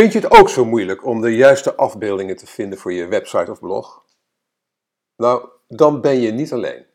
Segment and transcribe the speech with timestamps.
[0.00, 3.50] Vind je het ook zo moeilijk om de juiste afbeeldingen te vinden voor je website
[3.50, 4.04] of blog?
[5.16, 6.86] Nou, dan ben je niet alleen.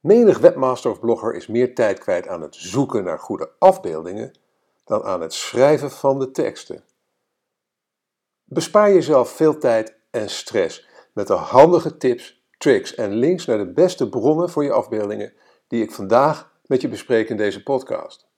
[0.00, 4.38] Menig webmaster of blogger is meer tijd kwijt aan het zoeken naar goede afbeeldingen
[4.84, 6.84] dan aan het schrijven van de teksten.
[8.44, 13.72] Bespaar jezelf veel tijd en stress met de handige tips, tricks en links naar de
[13.72, 15.32] beste bronnen voor je afbeeldingen
[15.68, 18.32] die ik vandaag met je bespreek in deze podcast.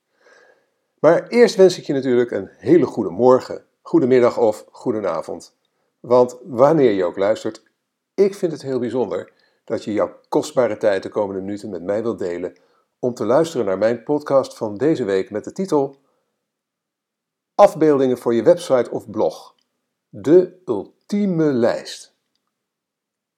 [0.98, 5.56] Maar eerst wens ik je natuurlijk een hele goede morgen, goede middag of goede avond.
[6.00, 7.62] Want wanneer je ook luistert,
[8.14, 9.32] ik vind het heel bijzonder
[9.64, 12.58] dat je jouw kostbare tijd de komende minuten met mij wilt delen
[12.98, 15.96] om te luisteren naar mijn podcast van deze week met de titel
[17.54, 19.54] Afbeeldingen voor je website of blog.
[20.08, 22.14] De ultieme lijst.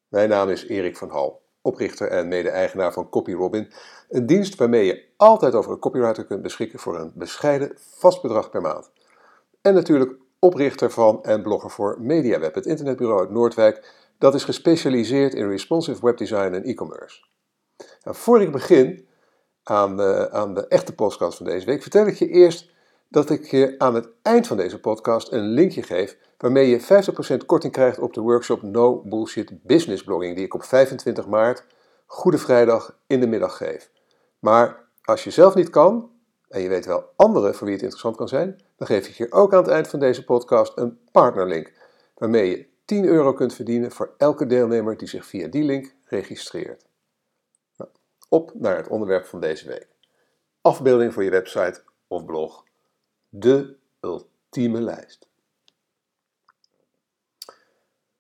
[0.09, 3.73] Mijn naam is Erik van Hal, oprichter en mede-eigenaar van CopyRobin,
[4.09, 8.51] een dienst waarmee je altijd over een copywriter kunt beschikken voor een bescheiden vast bedrag
[8.51, 8.91] per maand.
[9.61, 15.35] En natuurlijk oprichter van en blogger voor MediaWeb, het internetbureau uit Noordwijk, dat is gespecialiseerd
[15.35, 17.25] in responsive webdesign en e-commerce.
[18.03, 19.09] Nou, voor ik begin
[19.63, 22.71] aan de, aan de echte podcast van deze week, vertel ik je eerst
[23.09, 26.81] dat ik je aan het eind van deze podcast een linkje geef waarmee je
[27.43, 31.65] 50% korting krijgt op de workshop No Bullshit Business Blogging die ik op 25 maart,
[32.07, 33.91] Goede Vrijdag, in de middag geef.
[34.39, 36.11] Maar als je zelf niet kan,
[36.49, 39.33] en je weet wel anderen voor wie het interessant kan zijn, dan geef ik je
[39.33, 41.73] ook aan het eind van deze podcast een partnerlink,
[42.15, 46.87] waarmee je 10 euro kunt verdienen voor elke deelnemer die zich via die link registreert.
[47.77, 47.91] Nou,
[48.29, 49.89] op naar het onderwerp van deze week.
[50.61, 52.65] Afbeelding voor je website of blog.
[53.29, 55.29] De ultieme lijst.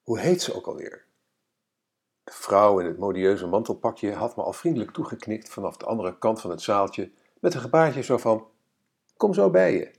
[0.02, 1.06] Hoe heet ze ook alweer?
[2.24, 6.40] De vrouw in het modieuze mantelpakje had me al vriendelijk toegeknikt vanaf de andere kant
[6.40, 7.10] van het zaaltje
[7.41, 8.47] met een gebaartje zo van:
[9.17, 9.97] Kom zo bij je.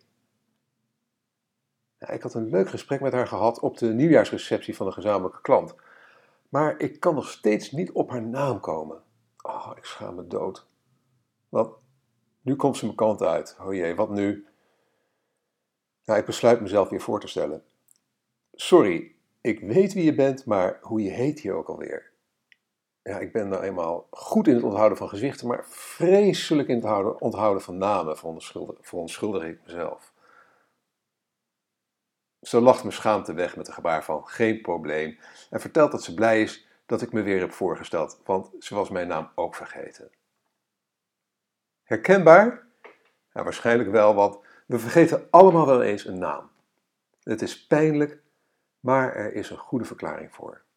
[2.14, 5.76] Ik had een leuk gesprek met haar gehad op de nieuwjaarsreceptie van een gezamenlijke klant.
[6.50, 9.02] Maar ik kan nog steeds niet op haar naam komen.
[9.42, 10.68] Oh, ik schaam me dood.
[11.50, 11.74] Want
[12.42, 13.58] nu komt ze mijn kant uit.
[13.62, 14.48] Oh jee, wat nu?
[16.06, 17.64] Nou, ik besluit mezelf weer voor te stellen.
[18.54, 22.12] Sorry, ik weet wie je bent, maar hoe je heet je ook alweer?
[23.10, 27.20] Ja, ik ben nou eenmaal goed in het onthouden van gezichten, maar vreselijk in het
[27.20, 28.18] onthouden van namen,
[28.82, 30.14] verontschuldig ik mezelf.
[32.42, 35.20] Ze lacht me schaamte weg met een gebaar van geen probleem
[35.50, 38.90] en vertelt dat ze blij is dat ik me weer heb voorgesteld, want ze was
[38.90, 40.12] mijn naam ook vergeten.
[41.84, 42.68] Herkenbaar?
[43.34, 46.50] Ja, waarschijnlijk wel, want we vergeten allemaal wel eens een naam.
[47.24, 48.22] Het is pijnlijk,
[48.80, 50.68] maar er is een goede verklaring voor.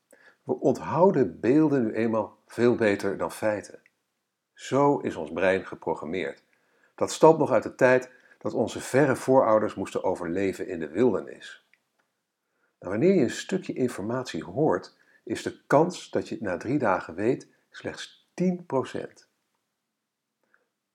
[0.42, 3.80] We onthouden beelden nu eenmaal veel beter dan feiten.
[4.54, 6.42] Zo is ons brein geprogrammeerd.
[6.94, 11.66] Dat stamt nog uit de tijd dat onze verre voorouders moesten overleven in de wildernis.
[12.78, 16.78] Nou, wanneer je een stukje informatie hoort, is de kans dat je het na drie
[16.78, 18.44] dagen weet slechts 10%.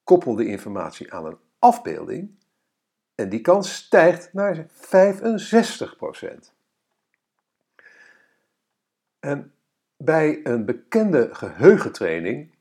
[0.03, 2.35] Koppel de informatie aan een afbeelding
[3.15, 6.56] en die kans stijgt naar 65%.
[9.19, 9.53] En
[9.97, 12.55] bij een bekende geheugentraining,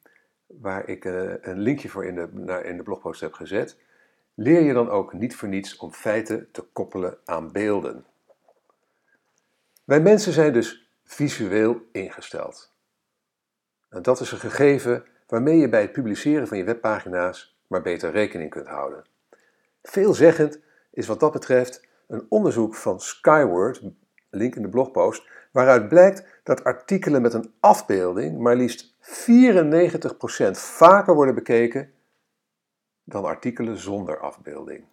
[0.47, 3.78] waar ik eh, een linkje voor in de, in de blogpost heb gezet,
[4.34, 8.05] leer je dan ook niet voor niets om feiten te koppelen aan beelden.
[9.84, 12.75] Wij mensen zijn dus visueel ingesteld.
[13.89, 18.11] En dat is een gegeven waarmee je bij het publiceren van je webpagina's maar beter
[18.11, 19.05] rekening kunt houden.
[19.83, 23.83] Veelzeggend is wat dat betreft een onderzoek van Skyward,
[24.31, 31.15] link in de blogpost, waaruit blijkt dat artikelen met een afbeelding maar liefst 94% vaker
[31.15, 31.93] worden bekeken
[33.05, 34.84] dan artikelen zonder afbeelding.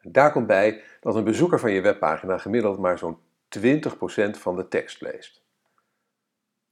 [0.00, 3.18] Daar komt bij dat een bezoeker van je webpagina gemiddeld maar zo'n
[3.58, 3.60] 20%
[4.30, 5.42] van de tekst leest.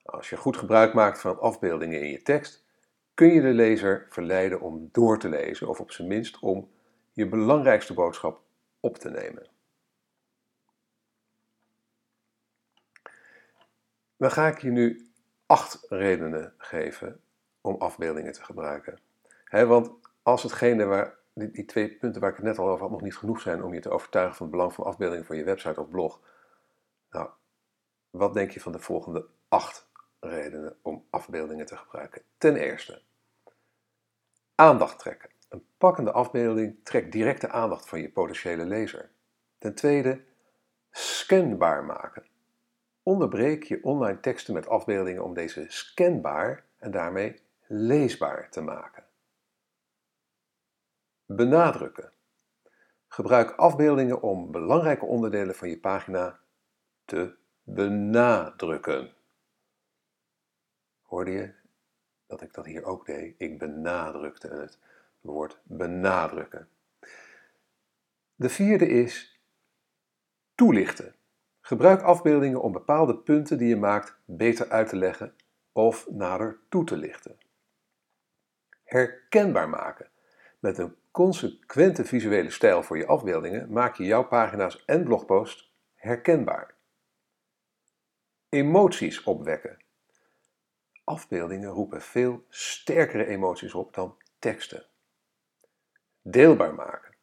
[0.02, 2.64] Als je goed gebruik maakt van afbeeldingen in je tekst,
[3.14, 6.70] kun je de lezer verleiden om door te lezen of op zijn minst om
[7.12, 8.40] je belangrijkste boodschap
[8.80, 9.55] op te nemen.
[14.16, 15.10] Dan ga ik je nu
[15.46, 17.20] acht redenen geven
[17.60, 18.98] om afbeeldingen te gebruiken.
[19.50, 19.90] want
[20.22, 23.02] als hetgene waar, die, die, twee punten waar ik het net al over had nog
[23.02, 25.80] niet genoeg zijn om je te overtuigen van het belang van afbeeldingen voor je website
[25.80, 26.20] of blog,
[27.10, 27.28] nou,
[28.10, 29.88] wat denk je van de volgende acht
[30.20, 32.22] redenen om afbeeldingen te gebruiken?
[32.38, 33.02] Ten eerste,
[34.54, 35.30] aandacht trekken.
[35.48, 39.10] Een pakkende afbeelding trekt direct de aandacht van je potentiële lezer.
[39.58, 40.24] Ten tweede,
[40.90, 42.26] scanbaar maken.
[43.06, 49.04] Onderbreek je online teksten met afbeeldingen om deze scanbaar en daarmee leesbaar te maken.
[51.26, 52.12] Benadrukken.
[53.08, 56.40] Gebruik afbeeldingen om belangrijke onderdelen van je pagina
[57.04, 59.12] te benadrukken.
[61.02, 61.52] Hoorde je
[62.26, 63.34] dat ik dat hier ook deed?
[63.38, 64.78] Ik benadrukte het
[65.20, 66.68] woord benadrukken.
[68.34, 69.40] De vierde is
[70.54, 71.14] toelichten.
[71.66, 75.34] Gebruik afbeeldingen om bepaalde punten die je maakt beter uit te leggen
[75.72, 77.38] of nader toe te lichten.
[78.84, 80.08] Herkenbaar maken.
[80.58, 86.74] Met een consequente visuele stijl voor je afbeeldingen maak je jouw pagina's en blogpost herkenbaar.
[88.48, 89.76] Emoties opwekken.
[91.04, 94.86] Afbeeldingen roepen veel sterkere emoties op dan teksten.
[96.22, 97.15] Deelbaar maken.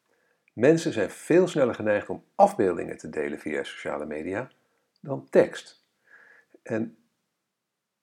[0.54, 4.50] Mensen zijn veel sneller geneigd om afbeeldingen te delen via sociale media
[5.00, 5.86] dan tekst.
[6.62, 6.96] En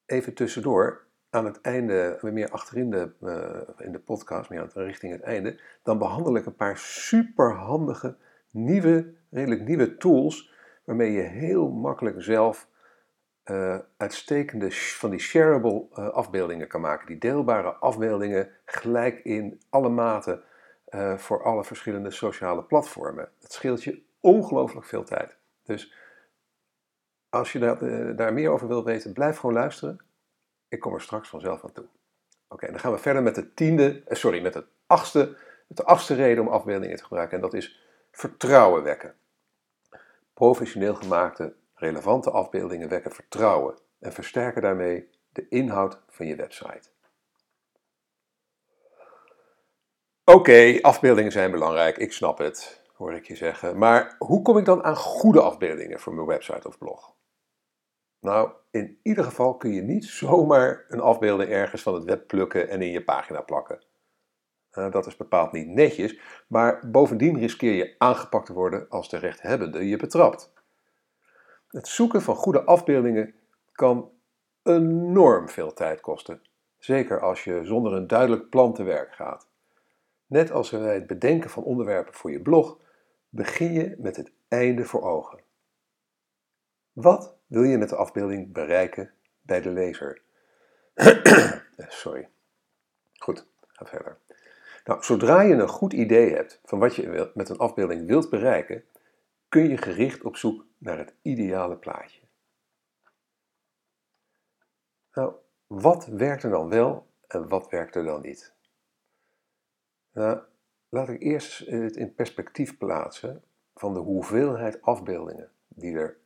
[0.05, 5.21] even tussendoor, aan het einde, meer achterin de, uh, in de podcast, meer richting het
[5.21, 8.17] einde, dan behandel ik een paar superhandige,
[8.49, 10.53] nieuwe, redelijk nieuwe tools
[10.85, 12.67] waarmee je heel makkelijk zelf
[13.45, 17.07] uh, uitstekende van die shareable uh, afbeeldingen kan maken.
[17.07, 20.43] Die deelbare afbeeldingen gelijk in alle maten
[20.91, 23.31] uh, voor alle verschillende sociale platformen.
[23.41, 25.37] Het scheelt je ongelooflijk veel tijd.
[25.63, 25.93] Dus
[27.29, 30.01] als je daar, daar meer over wilt weten, blijf gewoon luisteren.
[30.67, 31.87] Ik kom er straks vanzelf aan toe.
[32.47, 36.13] Oké, dan gaan we verder met de tiende, sorry, met het achtste, met de achtste
[36.13, 37.35] reden om afbeeldingen te gebruiken.
[37.35, 39.15] En dat is vertrouwen wekken.
[40.33, 46.89] Professioneel gemaakte Relevante afbeeldingen wekken vertrouwen en versterken daarmee de inhoud van je website.
[50.25, 53.77] Oké, afbeeldingen zijn belangrijk, ik snap het, hoor ik je zeggen.
[53.77, 57.15] Maar hoe kom ik dan aan goede afbeeldingen voor mijn website of blog?
[58.19, 62.69] Nou, in ieder geval kun je niet zomaar een afbeelding ergens van het web plukken
[62.69, 63.83] en in je pagina plakken.
[64.73, 69.17] Uh, dat is bepaald niet netjes, maar bovendien riskeer je aangepakt te worden als de
[69.17, 70.53] rechthebbende je betrapt.
[71.67, 73.33] Het zoeken van goede afbeeldingen
[73.71, 74.11] kan
[74.63, 76.41] enorm veel tijd kosten,
[76.77, 79.50] zeker als je zonder een duidelijk plan te werk gaat.
[80.31, 82.79] Net als bij het bedenken van onderwerpen voor je blog,
[83.29, 85.39] begin je met het einde voor ogen.
[86.91, 90.21] Wat wil je met de afbeelding bereiken bij de lezer?
[92.03, 92.29] Sorry.
[93.13, 94.17] Goed, ga verder.
[94.85, 98.83] Nou, zodra je een goed idee hebt van wat je met een afbeelding wilt bereiken,
[99.49, 102.21] kun je gericht op zoek naar het ideale plaatje.
[105.13, 105.33] Nou,
[105.67, 108.59] wat werkt er dan wel en wat werkt er dan niet?
[110.13, 110.39] Nou,
[110.89, 113.43] laat ik eerst het in perspectief plaatsen
[113.75, 116.17] van de hoeveelheid afbeeldingen die er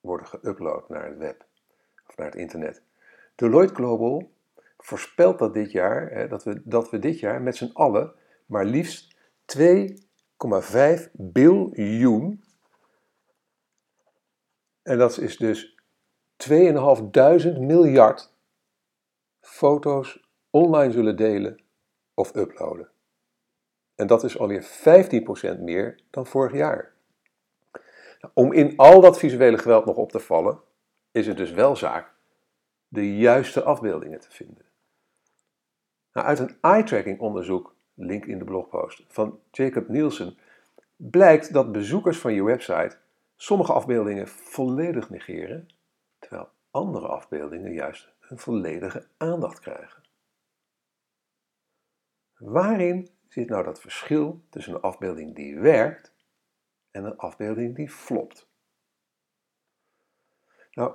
[0.00, 1.46] worden geüpload naar het web
[2.06, 2.82] of naar het internet.
[3.34, 4.32] Deloitte Global
[4.78, 8.14] voorspelt dat dit jaar, hè, dat, we, dat we dit jaar met z'n allen
[8.46, 9.16] maar liefst
[9.58, 12.42] 2,5 biljoen
[14.82, 15.78] en dat is dus
[16.48, 16.54] 2.500
[17.58, 18.32] miljard
[19.40, 21.60] foto's online zullen delen
[22.14, 22.90] of uploaden.
[24.00, 24.64] En dat is alweer
[25.56, 26.92] 15% meer dan vorig jaar.
[28.34, 30.60] Om in al dat visuele geweld nog op te vallen,
[31.10, 32.12] is het dus wel zaak
[32.88, 34.64] de juiste afbeeldingen te vinden.
[36.12, 40.38] Nou, uit een eye-tracking onderzoek, link in de blogpost, van Jacob Nielsen,
[40.96, 42.96] blijkt dat bezoekers van je website
[43.36, 45.68] sommige afbeeldingen volledig negeren,
[46.18, 50.02] terwijl andere afbeeldingen juist een volledige aandacht krijgen.
[52.36, 56.14] Waarin zit nou dat verschil tussen een afbeelding die werkt
[56.90, 58.48] en een afbeelding die flopt?
[60.72, 60.94] Nou,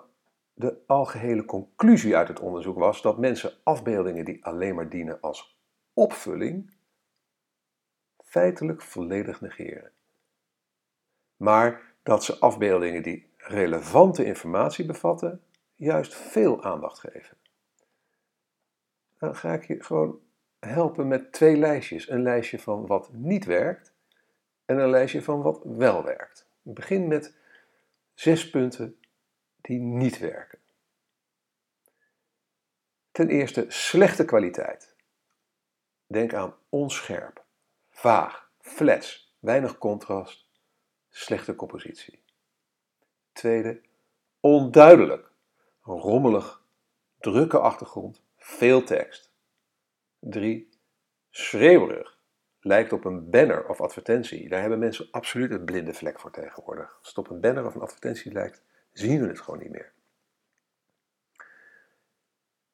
[0.53, 5.57] de algehele conclusie uit het onderzoek was dat mensen afbeeldingen die alleen maar dienen als
[5.93, 6.73] opvulling
[8.23, 9.91] feitelijk volledig negeren.
[11.37, 15.43] Maar dat ze afbeeldingen die relevante informatie bevatten,
[15.75, 17.37] juist veel aandacht geven.
[19.17, 20.19] Dan ga ik je gewoon
[20.65, 22.09] helpen met twee lijstjes.
[22.09, 23.93] Een lijstje van wat niet werkt
[24.65, 26.47] en een lijstje van wat wel werkt.
[26.63, 27.35] Ik begin met
[28.13, 28.99] zes punten
[29.61, 30.59] die niet werken.
[33.11, 34.95] Ten eerste slechte kwaliteit.
[36.07, 37.43] Denk aan onscherp,
[37.89, 40.45] vaag, flats, weinig contrast,
[41.09, 42.23] slechte compositie.
[43.31, 43.81] Tweede,
[44.39, 45.31] onduidelijk,
[45.81, 46.63] rommelig,
[47.19, 49.24] drukke achtergrond, veel tekst.
[50.27, 50.69] Drie,
[51.29, 52.17] schreeuwerig,
[52.59, 54.49] lijkt op een banner of advertentie.
[54.49, 56.97] Daar hebben mensen absoluut een blinde vlek voor tegenwoordig.
[56.99, 59.93] Als het op een banner of een advertentie lijkt, zien we het gewoon niet meer.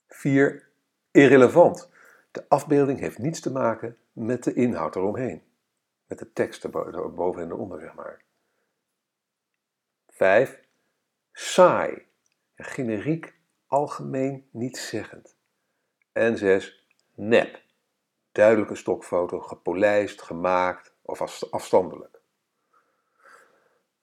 [0.07, 0.69] Vier,
[1.11, 1.89] irrelevant.
[2.31, 5.43] De afbeelding heeft niets te maken met de inhoud eromheen.
[6.07, 8.21] Met de tekst erboven en eronder, zeg maar.
[10.07, 10.61] 5.
[11.31, 12.05] Saai.
[12.55, 13.35] Generiek,
[13.67, 15.35] algemeen, nietszeggend.
[16.11, 16.80] En 6.
[17.15, 17.61] Nep.
[18.31, 22.19] Duidelijke stokfoto, gepolijst, gemaakt of afstandelijk.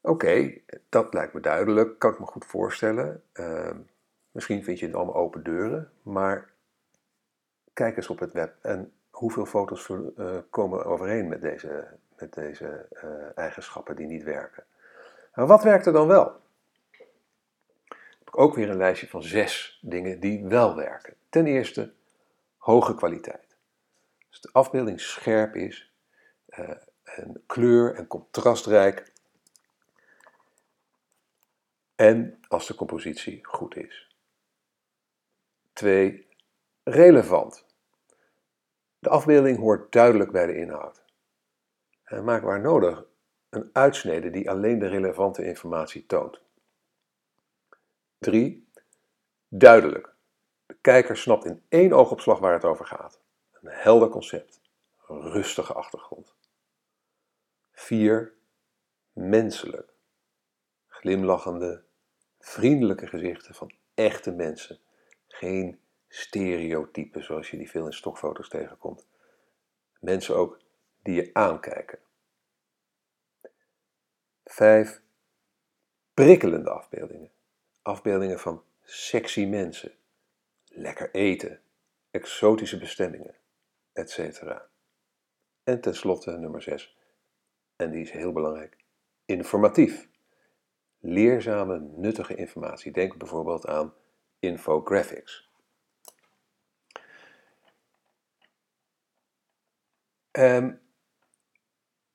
[0.01, 3.23] Oké, dat lijkt me duidelijk, kan ik me goed voorstellen.
[3.33, 3.77] Ehm,
[4.31, 6.51] misschien vind je het allemaal open deuren, maar
[7.73, 11.87] kijk eens op het web en hoeveel foto's uh, komen overeen met deze,
[12.19, 14.65] met deze uh, eigenschappen die niet werken.
[15.35, 16.41] Nou, wat werkt er dan wel?
[18.19, 21.15] Heb ik ook weer een lijstje van zes dingen die wel werken.
[21.29, 21.93] Ten eerste,
[22.59, 23.57] hoge kwaliteit.
[24.29, 25.93] Als de afbeelding scherp is,
[26.49, 26.71] uh,
[27.03, 29.13] en kleur en contrastrijk,
[31.95, 34.17] en als de compositie goed is.
[35.73, 36.27] 2.
[36.83, 37.67] Relevant.
[38.99, 41.05] De afbeelding hoort duidelijk bij de inhoud.
[42.05, 43.05] En maak waar nodig
[43.51, 46.41] een uitsnede die alleen de relevante informatie toont.
[48.19, 48.69] 3.
[49.49, 50.15] Duidelijk.
[50.69, 53.21] De kijker snapt in één oogopslag waar het over gaat.
[53.53, 54.61] Een helder concept.
[55.07, 56.37] Een rustige achtergrond.
[57.73, 58.35] 4.
[59.13, 59.93] Menselijk.
[60.87, 61.85] Glimlachende,
[62.39, 64.79] vriendelijke gezichten van echte mensen.
[65.27, 69.09] Geen stereotypen zoals je die veel in stokfoto's tegenkomt.
[70.01, 70.61] Mensen ook
[71.03, 71.99] die je aankijken.
[74.45, 75.03] 5.
[76.15, 77.33] Prikkelende afbeeldingen.
[77.83, 79.93] Afbeeldingen van sexy mensen,
[80.79, 81.61] lekker eten,
[82.11, 83.35] exotische bestemmingen,
[83.93, 84.43] etc.
[85.65, 86.97] En tenslotte nummer 6,
[87.77, 88.77] en die is heel belangrijk,
[89.25, 90.09] informatief
[91.01, 92.93] leerzame, nuttige informatie.
[92.93, 93.95] Denk bijvoorbeeld aan
[94.39, 95.49] infographics.
[100.33, 100.81] Um,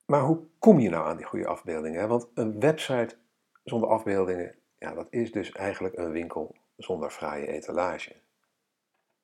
[0.05, 2.08] maar hoe kom je nou aan die goede afbeeldingen?
[2.08, 3.15] Want een website
[3.63, 8.15] zonder afbeeldingen, ja, dat is dus eigenlijk een winkel zonder fraaie etalage.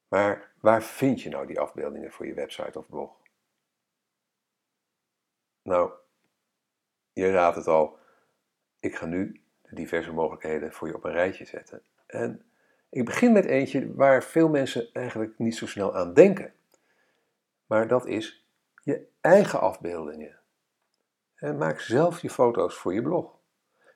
[0.10, 3.12] Maar waar vind je nou die afbeeldingen voor je website of blog?
[5.62, 5.92] Nou,
[7.14, 7.98] je raadt het al.
[8.80, 11.82] Ik ga nu diverse mogelijkheden voor je op een rijtje zetten.
[12.08, 12.44] En
[12.90, 16.54] ik begin met eentje waar veel mensen eigenlijk niet zo snel aan denken.
[17.66, 18.48] Maar dat is
[18.84, 20.40] je eigen afbeeldingen.
[21.36, 23.38] En maak zelf je foto's voor je blog.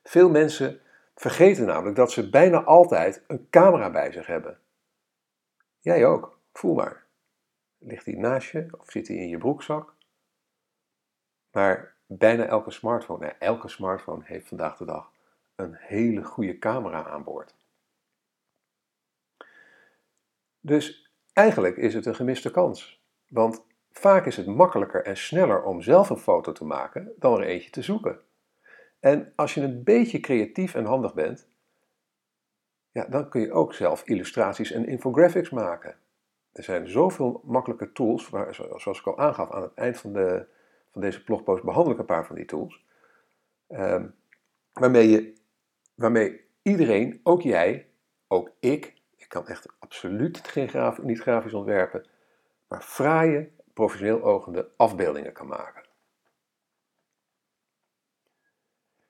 [0.02, 0.80] Veel mensen
[1.14, 4.58] vergeten namelijk dat ze bijna altijd een camera bij zich hebben.
[5.84, 7.06] Jij ook, voel maar.
[7.78, 9.94] Ligt die naast je of zit die in je broekzak?
[11.50, 15.12] Maar bijna elke smartphone, elke smartphone heeft vandaag de dag
[15.54, 17.54] een hele goede camera aan boord.
[20.60, 23.02] Dus eigenlijk is het een gemiste kans.
[23.28, 27.46] Want vaak is het makkelijker en sneller om zelf een foto te maken dan er
[27.46, 28.20] eentje te zoeken.
[29.00, 31.48] En als je een beetje creatief en handig bent,
[32.94, 35.96] ja, dan kun je ook zelf illustraties en infographics maken.
[36.52, 40.46] Er zijn zoveel makkelijke tools, waar, zoals ik al aangaf aan het eind van, de,
[40.92, 42.84] van deze blogpost behandel ik een paar van die tools,
[43.68, 44.14] um,
[44.72, 45.34] waarmee je
[45.94, 47.88] waarmee iedereen, ook jij,
[48.28, 52.06] ook ik, ik kan echt absoluut geen niet grafisch ontwerpen,
[52.68, 55.82] maar fraaie, professioneel ogende afbeeldingen kan maken.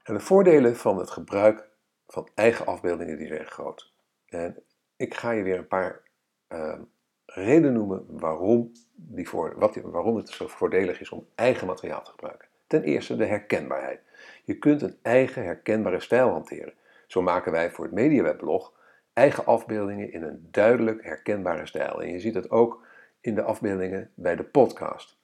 [0.03, 1.73] En de voordelen van het gebruik
[2.06, 3.92] van eigen afbeeldingen die zijn groot.
[4.28, 4.62] En
[4.96, 6.02] ik ga je weer een paar
[6.49, 6.78] uh,
[7.26, 12.11] redenen noemen waarom, die voor, wat, waarom het zo voordelig is om eigen materiaal te
[12.11, 12.49] gebruiken.
[12.66, 14.00] Ten eerste de herkenbaarheid.
[14.44, 16.75] Je kunt een eigen herkenbare stijl hanteren.
[17.06, 18.73] Zo maken wij voor het MediaWebblog
[19.12, 22.02] eigen afbeeldingen in een duidelijk herkenbare stijl.
[22.02, 22.87] En je ziet het ook
[23.20, 25.18] in de afbeeldingen bij de podcast.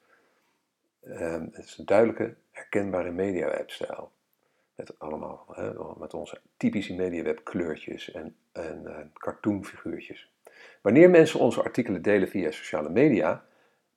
[1.05, 4.11] Um, het is een duidelijke, herkenbare MediaWeb-stijl.
[4.99, 10.33] Allemaal, hè, met onze typische MediaWeb kleurtjes en, en uh, cartoonfiguurtjes.
[10.83, 13.45] Wanneer mensen onze artikelen delen via sociale media,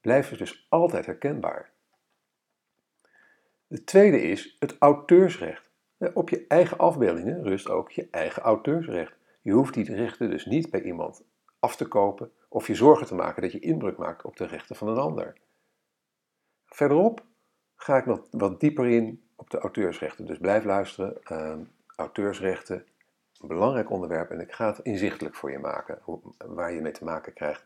[0.02, 1.72] blijven ze dus altijd herkenbaar.
[3.68, 5.72] De tweede is het auteursrecht.
[6.14, 9.16] Op je eigen afbeeldingen rust ook je eigen auteursrecht.
[9.42, 11.24] Je hoeft die rechten dus niet bij iemand
[11.60, 14.76] af te kopen of je zorgen te maken dat je inbreuk maakt op de rechten
[14.76, 15.38] van een ander.
[16.66, 17.26] Verderop
[17.76, 20.26] ga ik nog wat dieper in op de auteursrechten.
[20.26, 21.18] Dus blijf luisteren.
[21.32, 21.56] Uh,
[21.96, 22.86] auteursrechten,
[23.42, 26.00] een belangrijk onderwerp en ik ga het inzichtelijk voor je maken
[26.38, 27.66] waar je mee te maken krijgt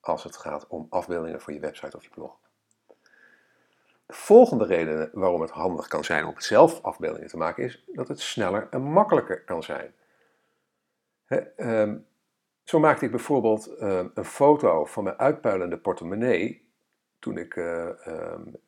[0.00, 2.36] als het gaat om afbeeldingen voor je website of je blog.
[4.06, 8.08] De volgende reden waarom het handig kan zijn om zelf afbeeldingen te maken is dat
[8.08, 9.94] het sneller en makkelijker kan zijn.
[11.56, 11.98] Ehm,
[12.64, 16.72] zo maakte ik bijvoorbeeld ehm, een foto van mijn uitpuilende portemonnee
[17.18, 18.60] toen ik een,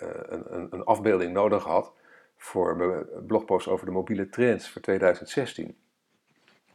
[0.00, 1.92] een, een, afbeelding nodig had
[2.36, 5.76] voor mijn blogpost over de mobiele trends voor 2016.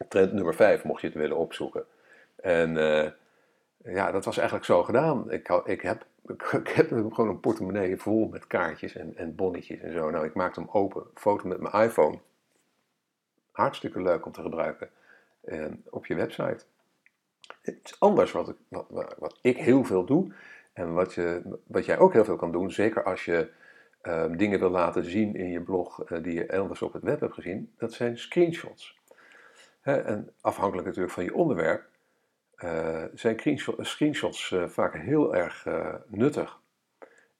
[0.09, 1.85] Trend nummer 5, mocht je het willen opzoeken.
[2.35, 2.75] En
[3.83, 5.31] ja, dat was eigenlijk zo gedaan.
[5.31, 6.05] Ik, ik, heb,
[6.63, 10.09] ik heb gewoon een portemonnee vol met kaartjes en, en bonnetjes en zo.
[10.09, 12.19] Nou, ik maakte hem open, foto met mijn iPhone.
[13.51, 14.89] Hartstikke leuk om te gebruiken
[15.41, 16.65] en op je website.
[17.61, 20.33] Het is anders wat ik, wat, wat ik heel veel doe
[20.73, 23.49] en wat, je, wat jij ook heel veel kan doen, zeker als je
[24.01, 27.19] ehm, dingen wil laten zien in je blog uh, die je elders op het web
[27.19, 29.01] hebt gezien, dat zijn screenshots.
[29.81, 31.85] en afhankelijk natuurlijk van je onderwerp
[32.57, 35.67] uh, zijn screenshots uh, vaak heel erg
[36.07, 36.61] nuttig.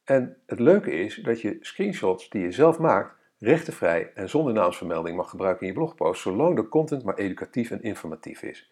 [0.04, 5.16] En het leuke is dat je screenshots die je zelf maakt, rechtenvrij en zonder naamsvermelding
[5.16, 8.72] mag gebruiken in je blogpost, zolang de content maar educatief en informatief is.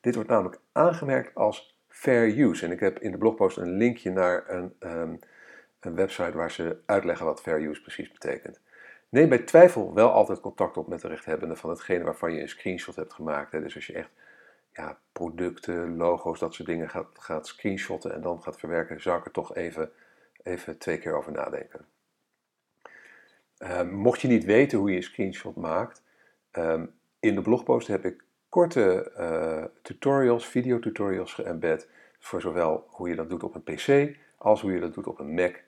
[0.00, 2.64] Dit wordt namelijk aangemerkt als fair use.
[2.64, 5.18] En ik heb in de blogpost een linkje naar een, um,
[5.80, 8.60] een website waar ze uitleggen wat fair use precies betekent.
[9.08, 12.48] Neem bij twijfel wel altijd contact op met de rechthebbende van hetgene waarvan je een
[12.48, 13.52] screenshot hebt gemaakt.
[13.52, 13.62] Hè.
[13.62, 14.10] Dus als je echt
[14.72, 19.24] ja, producten, logo's, dat soort dingen gaat, gaat screenshotten en dan gaat verwerken, zou ik
[19.24, 19.90] er toch even,
[20.42, 21.86] even twee keer over nadenken.
[23.58, 26.02] Um, mocht je niet weten hoe je een screenshot maakt,
[26.52, 33.14] um, in de blogpost heb ik korte uh, tutorials, videotutorials geëmbed voor zowel hoe je
[33.14, 35.62] dat doet op een PC als hoe je dat doet op een Mac.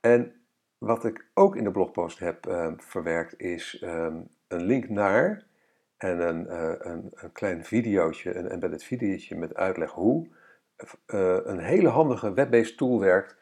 [0.00, 0.32] En
[0.78, 3.82] wat ik ook in de blogpost heb um, verwerkt is
[4.48, 5.46] een link naar
[5.96, 10.28] en een, uh, een, een, klein videootje, een embedded videootje met uitleg hoe
[11.06, 13.36] uh, een hele handige web-based tool werkt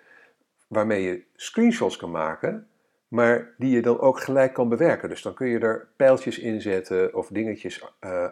[0.68, 2.68] waarmee je screenshots kan maken
[3.12, 5.08] maar die je dan ook gelijk kan bewerken.
[5.08, 8.28] Dus dan kun je er pijltjes in zetten of dingetjes uh,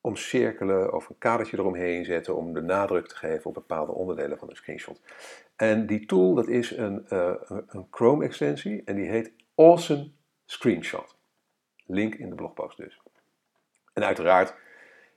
[0.00, 4.50] omcirkelen of een kadertje eromheen zetten om de nadruk te geven op bepaalde onderdelen van
[4.50, 5.00] een screenshot.
[5.56, 10.10] En die tool, dat is een, uh, een Chrome-extensie en die heet Awesome
[10.44, 11.16] Screenshot.
[11.86, 13.00] Link in de blogpost dus.
[13.92, 14.54] En uiteraard,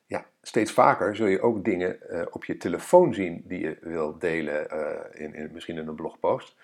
[0.05, 4.17] ja, steeds vaker zul je ook dingen uh, op je telefoon zien die je wil
[4.19, 4.69] delen,
[5.11, 6.55] in, in, misschien in een blogpost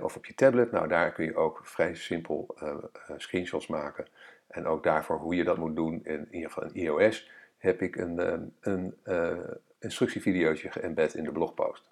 [0.00, 0.70] of op je tablet.
[0.70, 2.74] Nou, daar kun je ook vrij simpel uh,
[3.16, 4.06] screenshots maken.
[4.46, 7.96] En ook daarvoor hoe je dat moet doen, in, ieder geval in iOS, heb ik
[7.96, 9.38] een, uh, een uh,
[9.78, 11.90] instructievideootje geëmbed in de blogpost.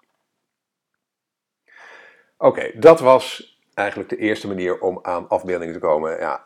[2.37, 6.19] Oké, dat was eigenlijk de eerste manier om aan afbeeldingen te komen.
[6.19, 6.45] Ja,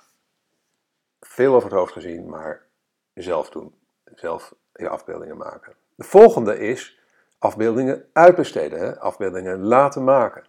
[1.19, 2.65] veel over het hoofd gezien, maar
[3.13, 3.75] zelf doen.
[4.15, 5.73] Zelf je afbeeldingen maken.
[5.95, 6.99] De volgende is
[7.37, 8.99] afbeeldingen uitbesteden, hè?
[8.99, 10.45] afbeeldingen laten maken.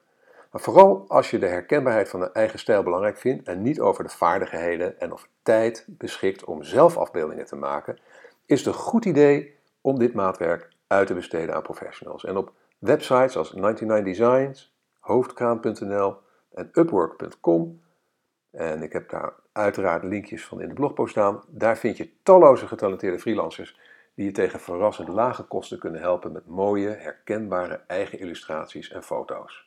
[0.56, 4.04] Maar vooral als je de herkenbaarheid van een eigen stijl belangrijk vindt en niet over
[4.04, 7.98] de vaardigheden en of tijd beschikt om zelf afbeeldingen te maken,
[8.46, 12.24] is het een goed idee om dit maatwerk uit te besteden aan professionals.
[12.24, 16.16] En op websites als 99 Designs, hoofdkraan.nl
[16.54, 17.82] en upwork.com,
[18.50, 22.66] en ik heb daar uiteraard linkjes van in de blogpost staan, daar vind je talloze
[22.66, 23.78] getalenteerde freelancers
[24.14, 29.66] die je tegen verrassend lage kosten kunnen helpen met mooie, herkenbare eigen illustraties en foto's.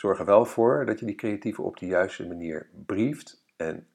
[0.00, 3.44] Zorg er wel voor dat je die creatieve op de juiste manier brieft.
[3.56, 3.88] En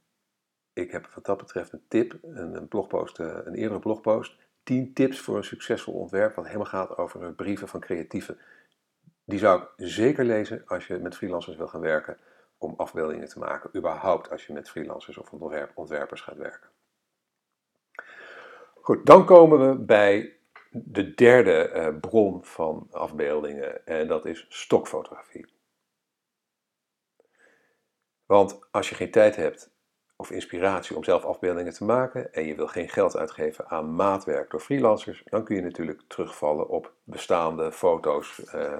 [0.74, 4.38] ik heb wat dat betreft een tip, een, blogpost, eh, een eerdere blogpost.
[4.64, 8.38] 10 tips voor een succesvol ontwerp, wat helemaal gaat over brieven van creatieven.
[9.24, 12.18] Die zou ik zeker lezen als je met freelancers wil gaan werken
[12.58, 13.70] om afbeeldingen te maken.
[13.76, 15.32] Überhaupt als je met freelancers of
[15.76, 16.70] ontwerpers gaat werken.
[18.82, 20.36] Goed, dan komen we bij
[20.72, 25.55] de derde uh, bron van afbeeldingen en dat is stokfotografie.
[28.26, 29.74] Want als je geen tijd hebt
[30.16, 34.52] of inspiratie om zelf afbeeldingen te maken en je wil geen geld uitgeven aan maatwerk
[34.52, 38.74] door freelancers, dan kun je natuurlijk terugvallen op bestaande foto's, uh,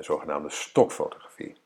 [0.00, 1.56] zogenaamde stokfotografie.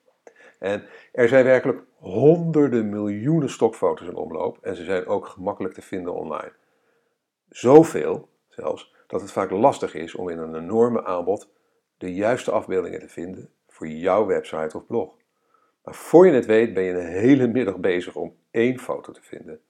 [0.59, 5.83] En er zijn werkelijk honderden miljoenen stokfoto's in omloop en ze zijn ook gemakkelijk te
[5.83, 6.53] vinden online.
[7.49, 11.49] Zoveel zelfs dat het vaak lastig is om in een enorme aanbod
[11.99, 15.17] de juiste afbeeldingen te vinden voor jouw website of blog.
[15.89, 19.23] Maar voor je het weet ben je een hele middag bezig om één foto te
[19.23, 19.61] vinden.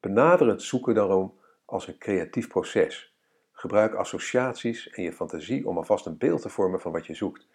[0.00, 3.16] Benader het zoeken daarom als een creatief proces.
[3.52, 7.46] Gebruik associaties en je fantasie om alvast een beeld te vormen van wat je zoekt.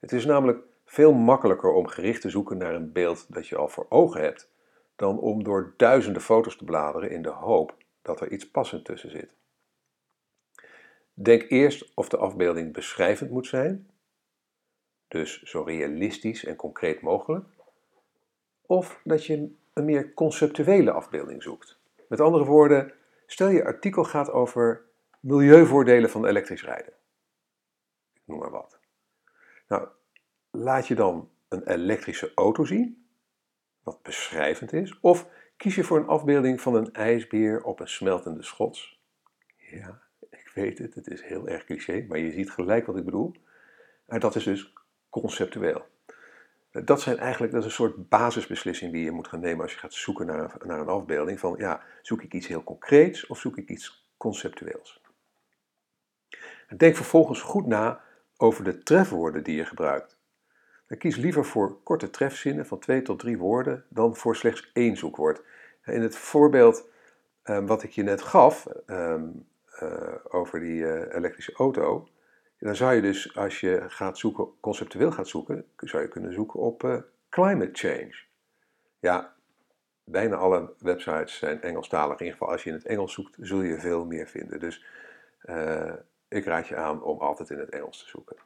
[0.00, 3.68] Het is namelijk veel makkelijker om gericht te zoeken naar een beeld dat je al
[3.68, 4.50] voor ogen hebt,
[4.96, 9.10] dan om door duizenden foto's te bladeren in de hoop dat er iets passend tussen
[9.10, 9.34] zit.
[11.14, 13.90] Denk eerst of de afbeelding beschrijvend moet zijn
[15.12, 17.46] dus zo realistisch en concreet mogelijk,
[18.66, 21.78] of dat je een meer conceptuele afbeelding zoekt.
[22.08, 22.92] Met andere woorden,
[23.26, 24.84] stel je artikel gaat over
[25.20, 26.92] milieuvoordelen van elektrisch rijden.
[28.14, 28.78] Ik noem maar wat.
[29.68, 29.88] Nou,
[30.50, 33.06] laat je dan een elektrische auto zien,
[33.82, 38.42] wat beschrijvend is, of kies je voor een afbeelding van een ijsbeer op een smeltende
[38.42, 39.00] schots?
[39.56, 43.04] Ja, ik weet het, het is heel erg cliché, maar je ziet gelijk wat ik
[43.04, 43.34] bedoel.
[44.06, 44.72] En dat is dus
[45.20, 45.86] conceptueel.
[46.70, 49.78] Dat zijn eigenlijk, dat is een soort basisbeslissing die je moet gaan nemen als je
[49.78, 51.40] gaat zoeken naar een, naar een afbeelding.
[51.40, 55.00] Van ja, zoek ik iets heel concreets of zoek ik iets conceptueels?
[56.76, 58.00] denk vervolgens goed na
[58.36, 60.18] over de trefwoorden die je gebruikt.
[60.98, 65.42] kies liever voor korte trefzinnen van twee tot drie woorden dan voor slechts één zoekwoord.
[65.84, 66.88] In het voorbeeld
[67.42, 69.28] wat ik je net gaf ehm,
[69.78, 72.08] eh, over die eh, elektrische auto,
[72.66, 76.60] dan zou je dus als je gaat zoeken, conceptueel gaat zoeken, zou je kunnen zoeken
[76.60, 76.96] op uh,
[77.28, 78.14] climate change.
[78.98, 79.34] Ja,
[80.04, 82.18] bijna alle websites zijn Engelstalig.
[82.18, 84.60] In ieder geval als je in het Engels zoekt, zul je veel meer vinden.
[84.60, 84.84] Dus
[86.28, 88.36] ik raad je aan om altijd in het Engels te zoeken.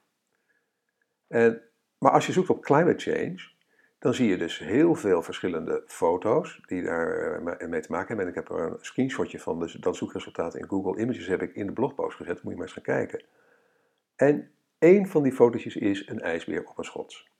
[1.28, 1.62] En,
[1.98, 3.54] maar als je zoekt op climate change,
[3.98, 8.24] dan zie je dus heel veel verschillende foto's die daar eh, te maken hebben.
[8.24, 11.54] En ik heb er een screenshotje van dus dat zoekresultaat in Google Images heb ik
[11.54, 12.42] in de blogpost gezet.
[12.42, 13.24] Moet je maar eens gaan kijken.
[14.16, 17.30] En één van die fotootjes is een ijsbeer op een schots.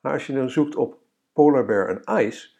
[0.00, 0.98] Maar als je dan zoekt op
[1.32, 2.50] polar bear en ice,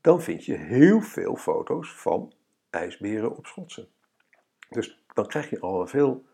[0.00, 2.32] dan vind je heel veel foto's van
[2.70, 3.88] ijsberen op schotsen.
[4.68, 6.24] Dus dan krijg je al een veel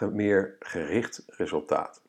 [0.00, 2.02] meer gericht resultaat.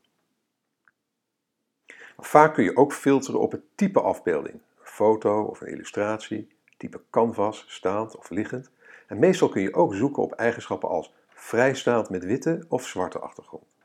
[2.17, 7.01] Vaak kun je ook filteren op het type afbeelding, een foto of een illustratie, type
[7.09, 8.71] canvas, staand of liggend.
[9.07, 13.76] En meestal kun je ook zoeken op eigenschappen als vrijstaand met witte of zwarte achtergrond.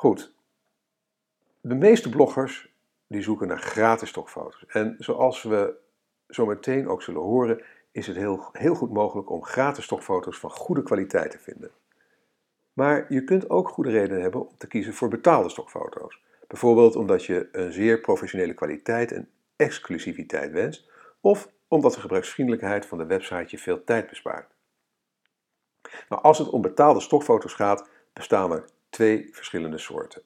[0.00, 0.34] Goed,
[1.60, 2.72] de meeste bloggers
[3.06, 4.64] die zoeken naar gratis stokfoto's.
[4.68, 5.74] En zoals we
[6.28, 10.50] zo meteen ook zullen horen, is het heel, heel goed mogelijk om gratis stokfoto's van
[10.50, 11.70] goede kwaliteit te vinden.
[12.72, 16.20] Maar je kunt ook goede redenen hebben om te kiezen voor betaalde stokfoto's.
[16.46, 22.98] Bijvoorbeeld omdat je een zeer professionele kwaliteit en exclusiviteit wenst, of omdat de gebruiksvriendelijkheid van
[22.98, 24.54] de website je veel tijd bespaart.
[26.08, 30.22] Maar als het om betaalde stokfoto's gaat, bestaan er twee verschillende soorten.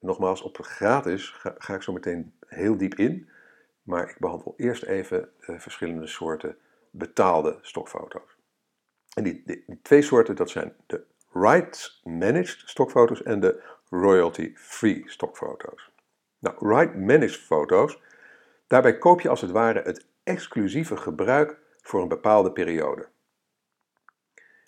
[0.00, 3.28] Nogmaals, op gratis ga, ik zo meteen heel diep in,
[3.82, 6.56] maar ik behandel eerst even de verschillende soorten
[6.90, 8.36] betaalde stokfoto's.
[9.14, 15.90] En die, die, twee soorten, dat zijn de rights-managed stokfoto's en de royalty-free stokfoto's.
[16.38, 18.00] Nou, right-managed foto's,
[18.66, 23.08] daarbij koop je als het ware het exclusieve gebruik voor een bepaalde periode.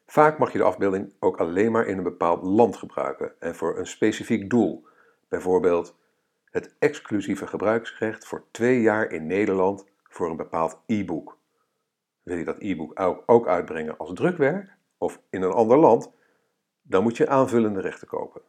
[0.07, 3.79] Vaak mag je de afbeelding ook alleen maar in een bepaald land gebruiken en voor
[3.79, 4.87] een specifiek doel.
[5.29, 5.97] Bijvoorbeeld
[6.45, 11.39] het exclusieve gebruiksrecht voor twee jaar in Nederland voor een bepaald e-book.
[12.23, 16.11] Wil je dat e-book ook uitbrengen als drukwerk of in een ander land,
[16.83, 18.43] dan moet je aanvullende rechten kopen.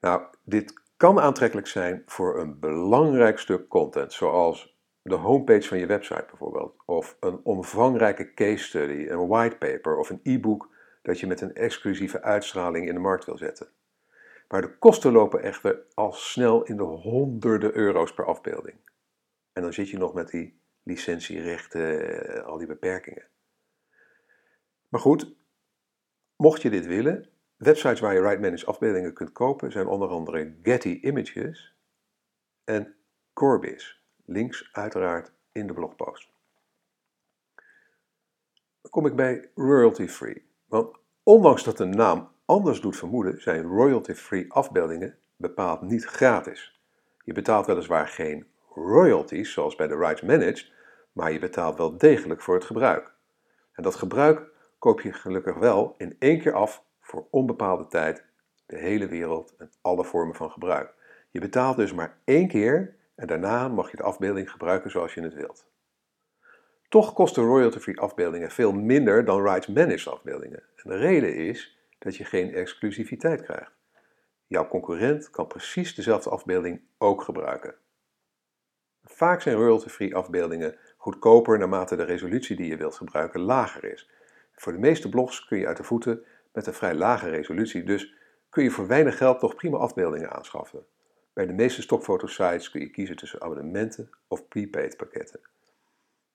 [0.00, 4.73] Nou, dit kan aantrekkelijk zijn voor een belangrijk stuk content, zoals
[5.04, 10.20] de homepage van je website bijvoorbeeld, of een omvangrijke case study, een whitepaper of een
[10.22, 10.68] e-book
[11.02, 13.68] dat je met een exclusieve uitstraling in de markt wil zetten.
[14.48, 18.76] Maar de kosten lopen echter al snel in de honderden euro's per afbeelding.
[19.52, 23.26] En dan zit je nog met die licentierechten, eh, al die beperkingen.
[24.88, 25.34] Maar goed,
[26.36, 30.54] mocht je dit willen, websites waar je Right Managed afbeeldingen kunt kopen zijn onder andere
[30.62, 31.76] Getty Images
[32.64, 32.94] en
[33.32, 34.03] Corbis.
[34.24, 36.32] Links uiteraard in de blogpost.
[38.80, 40.46] Dan kom ik bij royalty free.
[40.66, 46.80] Want ondanks dat de naam anders doet vermoeden, zijn royalty free afbeeldingen bepaald niet gratis.
[47.24, 50.72] Je betaalt weliswaar geen royalties zoals bij de Rights Managed,
[51.12, 53.12] maar je betaalt wel degelijk voor het gebruik.
[53.72, 58.24] En dat gebruik koop je gelukkig wel in één keer af voor onbepaalde tijd
[58.66, 60.94] de hele wereld en alle vormen van gebruik.
[61.30, 65.20] Je betaalt dus maar één keer en daarna mag je de afbeelding gebruiken zoals je
[65.20, 65.66] het wilt.
[66.88, 70.62] Toch kosten royalty-free afbeeldingen veel minder dan rights-managed afbeeldingen.
[70.76, 73.72] En de reden is dat je geen exclusiviteit krijgt.
[74.46, 77.74] Jouw concurrent kan precies dezelfde afbeelding ook gebruiken.
[79.04, 84.10] Vaak zijn royalty-free afbeeldingen goedkoper naarmate de resolutie die je wilt gebruiken lager is.
[84.52, 88.14] Voor de meeste blogs kun je uit de voeten met een vrij lage resolutie, dus
[88.50, 90.86] kun je voor weinig geld nog prima afbeeldingen aanschaffen.
[91.34, 95.40] Bij de meeste stokfotosites kun je kiezen tussen abonnementen of prepaid pakketten.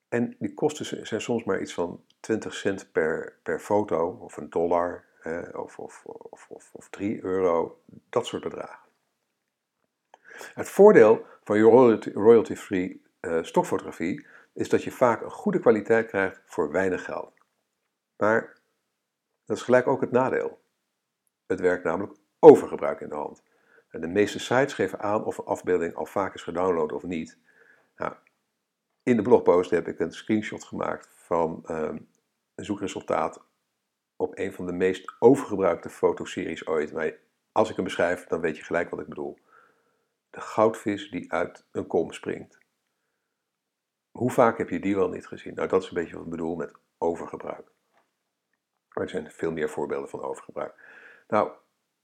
[0.10, 4.50] En die kosten zijn soms maar iets van 20 cent per, per foto, of een
[4.50, 5.06] dollar,
[5.54, 8.90] of, of, of, of, of 3 euro, dat soort bedragen.
[10.54, 11.64] Het voordeel van je
[12.14, 17.34] royalty-free uh, stokfotografie is dat je vaak een goede kwaliteit krijgt voor weinig geld.
[18.18, 18.58] Maar
[19.46, 20.62] dat is gelijk ook het nadeel.
[21.46, 23.44] Het werkt namelijk overgebruik in de hand.
[23.92, 27.38] De meeste sites geven aan of een afbeelding al vaak is gedownload of niet.
[27.96, 28.14] Nou,
[29.04, 31.98] in de blogpost heb ik een screenshot gemaakt van ehm,
[32.56, 33.44] een zoekresultaat
[34.16, 36.94] op een van de meest overgebruikte fotoseries ooit.
[36.94, 37.18] Maar
[37.52, 39.38] als ik hem beschrijf, dan weet je gelijk wat ik bedoel.
[40.30, 42.58] De goudvis die uit een kom springt.
[44.12, 45.54] Hoe vaak heb je die wel niet gezien?
[45.54, 47.72] Nou, dat is een beetje wat ik bedoel met overgebruik.
[48.90, 50.74] Er zijn veel meer voorbeelden van overgebruik.
[51.28, 51.52] Nou,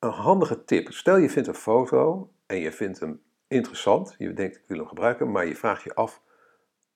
[0.05, 0.91] een handige tip.
[0.91, 4.15] Stel je vindt een foto en je vindt hem interessant.
[4.17, 6.21] Je denkt ik wil hem gebruiken, maar je vraagt je af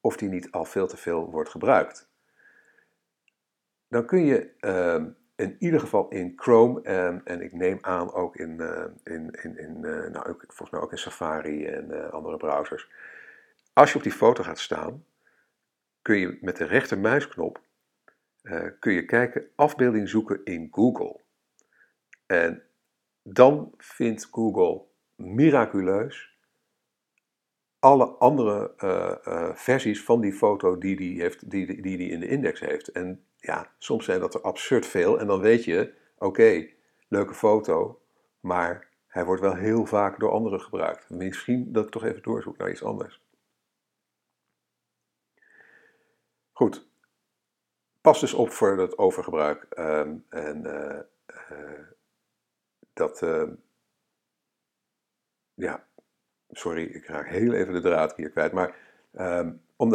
[0.02, 2.10] of die niet al veel te veel wordt gebruikt.
[3.88, 8.36] Dan kun je ehm, in ieder geval in Chrome en, en ik neem aan ook
[8.36, 12.10] in, uh, in, in, in uh, nou, ook, volgens mij ook in Safari en uh,
[12.10, 12.90] andere browsers.
[13.74, 15.06] Als je op die foto gaat staan,
[16.02, 17.62] kun je met de rechtermuisknop
[18.80, 21.20] kun je kijken afbeelding zoeken in Google.
[22.26, 22.69] En
[23.24, 26.38] dan vindt Google miraculeus
[27.80, 32.20] alle andere uh, uh, versies van die foto die die heeft, die, die, die in
[32.20, 32.88] de index heeft.
[32.88, 35.20] En ja, soms zijn dat er absurd veel.
[35.20, 36.68] En dan weet je, oké,
[37.08, 38.02] leuke foto,
[38.40, 41.10] maar hij wordt wel heel vaak door anderen gebruikt.
[41.10, 43.22] Misschien dat ik toch even doorzoek naar iets anders.
[46.52, 46.88] Goed.
[48.02, 49.68] Pas dus op voor het overgebruik.
[49.78, 51.00] Um, en uh,
[53.00, 53.44] dat, uh,
[55.54, 55.84] ja,
[56.50, 58.52] sorry, ik raak heel even de draad hier kwijt.
[58.52, 58.76] Maar
[59.20, 59.94] um, om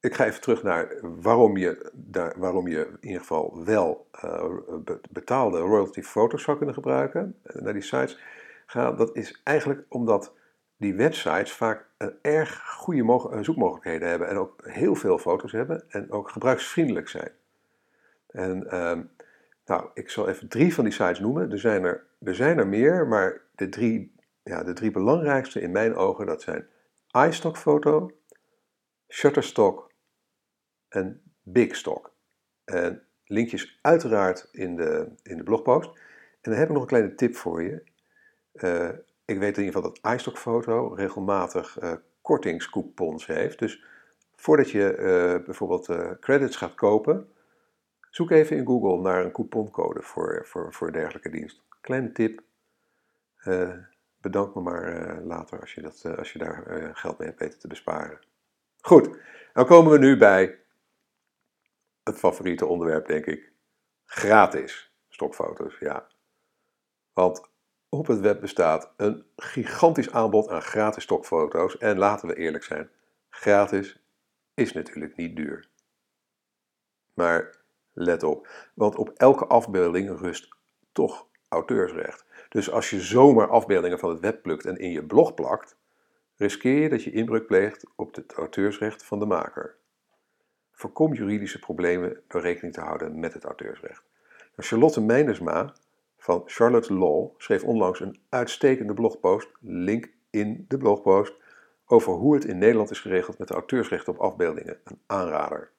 [0.00, 4.54] ik ga even terug naar waarom je, daar, waarom je in ieder geval wel uh,
[5.10, 8.18] betaalde royalty foto's zou kunnen gebruiken, uh, naar die sites
[8.66, 8.96] gaan.
[8.96, 10.34] Dat is eigenlijk omdat
[10.76, 16.10] die websites vaak een erg goede zoekmogelijkheden hebben en ook heel veel foto's hebben en
[16.10, 17.30] ook gebruiksvriendelijk zijn.
[18.26, 19.10] En um,
[19.66, 21.50] nou, ik zal even drie van die sites noemen.
[21.50, 25.70] Er zijn er, er, zijn er meer, maar de drie, ja, de drie belangrijkste in
[25.70, 26.68] mijn ogen, dat zijn
[27.28, 28.10] iStock Photo,
[29.08, 29.92] Shutterstock
[30.88, 32.14] en Bigstock.
[32.64, 35.88] En linkjes uiteraard in de, in de blogpost.
[36.40, 37.82] En dan heb ik nog een kleine tip voor je.
[38.52, 38.88] Uh,
[39.24, 43.58] ik weet in ieder geval dat iStock Photo regelmatig uh, kortingscoupons heeft.
[43.58, 43.84] Dus
[44.34, 47.30] voordat je uh, bijvoorbeeld credits gaat kopen,
[48.16, 51.62] Zoek even in Google naar een couponcode voor, voor, voor dergelijke dienst.
[51.80, 52.42] Kleine tip.
[53.44, 53.72] Uh,
[54.20, 57.40] bedank me maar uh, later als je, dat, uh, als je daar geld mee hebt
[57.40, 58.20] weten te besparen.
[58.80, 59.18] Goed,
[59.52, 60.58] dan komen we nu bij
[62.02, 63.52] het favoriete onderwerp, denk ik.
[64.04, 66.06] Gratis stokfoto's, ja.
[67.12, 67.50] Want
[67.88, 71.78] op het web bestaat een gigantisch aanbod aan gratis stokfoto's.
[71.78, 72.90] En laten we eerlijk zijn,
[73.28, 74.02] gratis
[74.54, 75.68] is natuurlijk niet duur.
[77.14, 77.64] Maar
[77.98, 80.48] Let op, want op elke afbeelding rust
[80.92, 82.24] toch auteursrecht.
[82.48, 85.76] Dus als je zomaar afbeeldingen van het web plukt en in je blog plakt,
[86.36, 89.76] riskeer je dat je inbreuk pleegt op het auteursrecht van de maker.
[90.72, 94.02] Voorkom juridische problemen door rekening te houden met het auteursrecht.
[94.28, 95.74] Nou, Charlotte Meinersma
[96.16, 101.34] van Charlotte Law schreef onlangs een uitstekende blogpost, link in de blogpost,
[101.86, 104.78] over hoe het in Nederland is geregeld met de auteursrechten op afbeeldingen.
[104.84, 105.70] Een aanrader.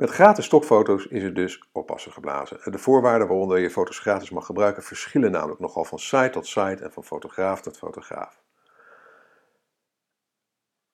[0.00, 2.72] Met gratis stokfoto's is het dus oppassen geblazen.
[2.72, 6.84] De voorwaarden waaronder je foto's gratis mag gebruiken verschillen namelijk nogal van site tot site
[6.84, 8.42] en van fotograaf tot fotograaf.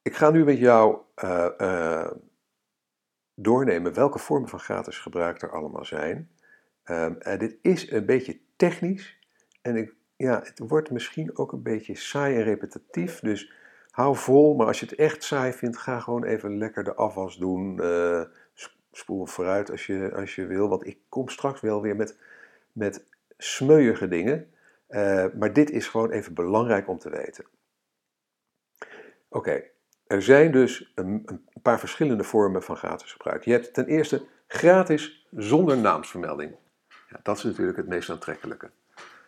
[0.02, 2.10] Ik ga nu met jou uh,
[3.34, 6.30] doornemen welke vormen van gratis gebruik er allemaal zijn.
[6.84, 9.18] En dit is een beetje technisch
[9.62, 13.20] en ik, ja, het wordt misschien ook een beetje saai en repetitief.
[13.20, 13.52] Dus
[13.90, 17.36] hou vol, maar als je het echt saai vindt, ga gewoon even lekker de afwas
[17.36, 17.80] doen.
[17.82, 18.22] Uh,
[18.96, 20.68] spoel vooruit als je, als je wil.
[20.68, 22.18] Want ik kom straks wel weer met,
[22.72, 23.04] met
[24.08, 24.50] dingen.
[24.88, 27.44] Uh, maar dit is gewoon even belangrijk om te weten.
[29.28, 29.62] Oké,
[30.06, 33.44] er zijn dus een, een, paar verschillende vormen van gratis gebruik.
[33.44, 36.54] Je hebt ten eerste gratis zonder naamsvermelding.
[37.08, 38.70] Ja, dat is natuurlijk het meest aantrekkelijke.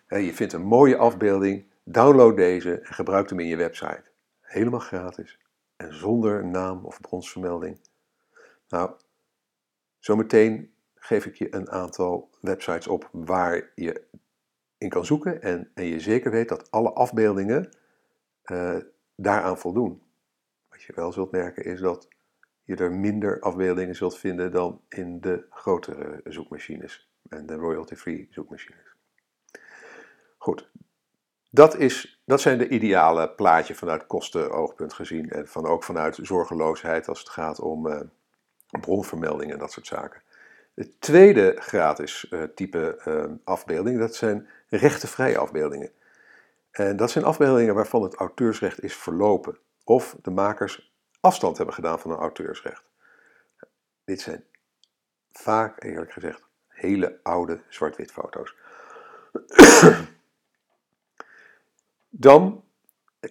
[0.09, 4.05] je vindt een mooie afbeelding, download deze en gebruik hem in je website.
[4.41, 5.39] Helemaal gratis
[5.77, 7.81] en zonder naam of bronsvermelding.
[8.69, 8.91] Nou,
[9.99, 14.07] Zometeen geef ik je een aantal websites op waar je
[14.79, 17.77] in kan zoeken en, en je zeker weet dat alle afbeeldingen
[18.45, 18.77] uh,
[19.17, 20.03] daaraan voldoen.
[20.69, 22.09] Wat je wel zult merken is dat
[22.63, 28.95] je er minder afbeeldingen zult vinden dan in de grotere zoekmachines en de royalty-free zoekmachines.
[30.39, 30.71] Goed,
[31.51, 37.09] dat, is, dat zijn de ideale plaatje vanuit kostenoogpunt gezien en van, ook vanuit zorgeloosheid
[37.09, 38.01] als het gaat om uh,
[38.81, 40.23] bronvermeldingen en dat soort zaken.
[40.75, 45.91] Het tweede gratis uh, type uh, afbeelding, dat zijn rechtenvrije afbeeldingen.
[46.71, 49.59] En dat zijn afbeeldingen waarvan het auteursrecht is verlopen.
[49.85, 52.85] Of de makers afstand hebben gedaan van een auteursrecht.
[54.05, 54.45] Dit zijn
[55.33, 58.55] vaak, eerlijk gezegd, hele oude zwart-wit foto's.
[62.11, 62.65] Dan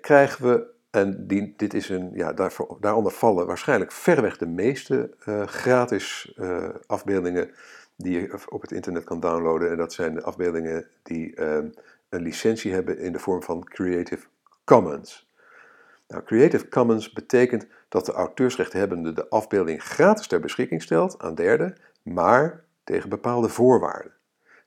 [0.01, 2.33] krijgen we, en dit is een, ja,
[2.79, 7.51] daaronder vallen waarschijnlijk verreweg de meeste uh, gratis uh, afbeeldingen
[7.95, 9.71] die je op het internet kan downloaden.
[9.71, 11.57] En dat zijn de afbeeldingen die uh,
[12.09, 14.27] een licentie hebben in de vorm van Creative
[14.63, 15.31] Commons.
[16.07, 21.77] Nou, Creative Commons betekent dat de auteursrechthebbende de afbeelding gratis ter beschikking stelt aan derden,
[22.03, 24.11] maar tegen bepaalde voorwaarden.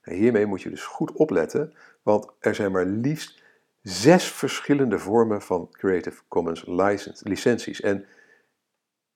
[0.01, 3.43] En hiermee moet je dus goed opletten, want er zijn maar liefst
[3.81, 7.81] zes verschillende vormen van Creative Commons license, licenties.
[7.81, 8.05] En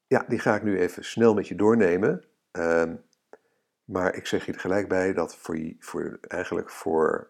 [0.07, 2.23] ja, die ga ik nu even snel met je doornemen.
[2.51, 3.03] Um,
[3.85, 7.29] maar ik zeg je er gelijk bij dat voor, voor eigenlijk voor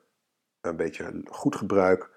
[0.61, 2.09] een beetje goed gebruik,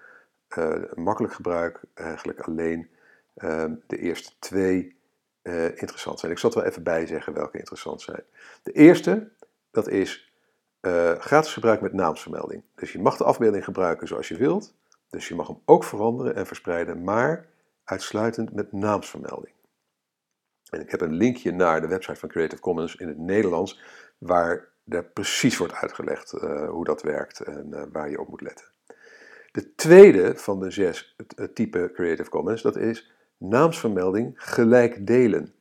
[0.57, 2.89] uh, makkelijk gebruik, eigenlijk alleen
[3.35, 4.97] uh, de eerste twee
[5.43, 6.31] uh, interessant zijn.
[6.31, 8.23] Ik zal er wel even bij zeggen welke interessant zijn.
[8.63, 9.31] De eerste,
[9.71, 10.33] dat is
[10.81, 12.63] uh, gratis gebruik met naamsvermelding.
[12.75, 14.73] Dus je mag de afbeelding gebruiken zoals je wilt.
[15.09, 17.47] Dus je mag hem ook veranderen en verspreiden, maar
[17.83, 19.53] uitsluitend met naamsvermelding.
[20.69, 23.81] En ik heb een linkje naar de website van Creative Commons in het Nederlands,
[24.17, 28.41] waar er precies wordt uitgelegd uh, hoe dat werkt en uh, waar je op moet
[28.41, 28.65] letten.
[29.51, 31.15] De tweede van de zes
[31.53, 35.53] type Creative Commons, dat is naamsvermelding gelijk delen.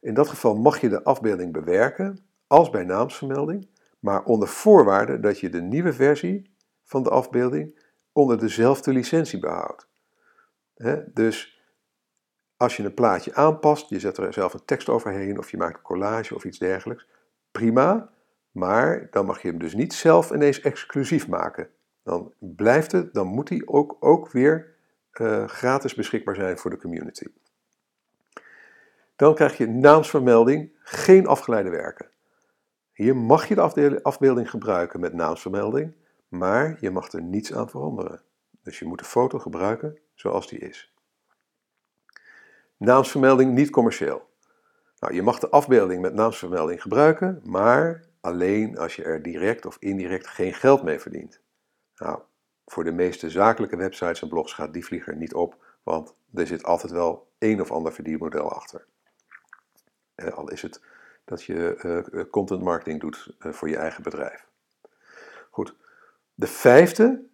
[0.00, 5.40] In dat geval mag je de afbeelding bewerken als bij naamsvermelding, maar onder voorwaarde dat
[5.40, 6.50] je de nieuwe versie
[6.84, 7.86] van de afbeelding
[8.18, 9.88] onder dezelfde licentie behoudt.
[11.06, 11.62] dus
[12.56, 15.76] als je een plaatje aanpast, je zet er zelf een tekst overheen of je maakt
[15.76, 17.06] een collage of iets dergelijks,
[17.50, 18.10] prima,
[18.50, 21.70] maar dan mag je hem dus niet zelf ineens exclusief maken.
[22.02, 24.74] Dan blijft het, dan moet hij ook, ook weer
[25.12, 27.26] uh, gratis beschikbaar zijn voor de community.
[29.16, 32.10] Dan krijg je naamsvermelding, geen afgeleide werken.
[32.92, 35.94] Hier mag je de afbeelding gebruiken met naamsvermelding,
[36.28, 38.22] maar je mag er niets aan veranderen.
[38.62, 40.92] Dus je moet de foto gebruiken zoals die is.
[42.76, 44.28] Naamsvermelding niet commercieel.
[44.98, 49.76] Nou, je mag de afbeelding met naamsvermelding gebruiken, maar alleen als je er direct of
[49.80, 51.40] indirect geen geld mee verdient.
[51.96, 52.20] Nou,
[52.66, 56.64] voor de meeste zakelijke websites en blogs gaat die vlieger niet op, want er zit
[56.64, 58.86] altijd wel een of ander verdienmodel achter.
[60.14, 60.80] Eh, al is het
[61.24, 61.78] dat je
[62.12, 64.46] uh, content marketing doet uh, voor je eigen bedrijf.
[65.50, 65.74] Goed.
[66.38, 67.24] De vijfde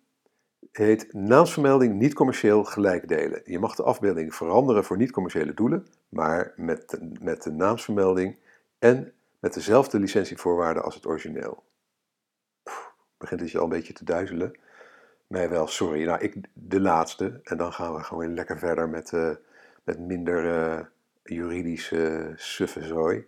[0.73, 3.43] heet naamsvermelding niet commercieel gelijk delen.
[3.45, 8.39] Je mag de afbeelding veranderen voor niet-commerciële doelen, maar met de, met de naamsvermelding
[8.79, 11.63] en met dezelfde licentievoorwaarden als het origineel.
[13.19, 14.59] Begint het je al een beetje te duizelen?
[15.27, 16.05] Mij wel, sorry.
[16.05, 17.41] Nou, ik de laatste.
[17.43, 19.31] En dan gaan we gewoon lekker verder met, uh,
[19.83, 20.81] met minder uh,
[21.23, 23.25] juridische zooi.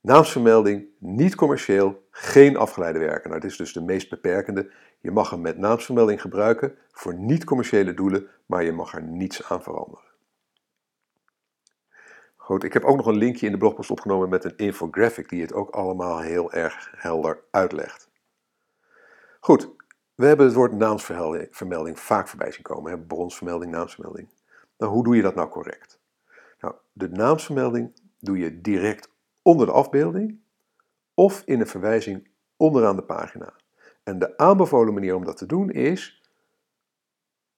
[0.00, 3.28] Naamsvermelding, niet commercieel, geen afgeleide werken.
[3.28, 4.70] Nou, dit is dus de meest beperkende.
[5.02, 9.62] Je mag hem met naamsvermelding gebruiken voor niet-commerciële doelen, maar je mag er niets aan
[9.62, 10.10] veranderen.
[12.36, 15.42] Goed, ik heb ook nog een linkje in de blogpost opgenomen met een infographic die
[15.42, 18.10] het ook allemaal heel erg helder uitlegt.
[19.40, 19.70] Goed,
[20.14, 22.90] we hebben het woord naamsvermelding vaak voorbij zien komen.
[22.90, 22.98] Hè?
[22.98, 24.28] Bronsvermelding, naamsvermelding.
[24.78, 26.00] Nou, hoe doe je dat nou correct?
[26.60, 29.10] Nou, de naamsvermelding doe je direct
[29.42, 30.40] onder de afbeelding
[31.14, 33.54] of in een verwijzing onderaan de pagina.
[34.02, 36.22] En de aanbevolen manier om dat te doen is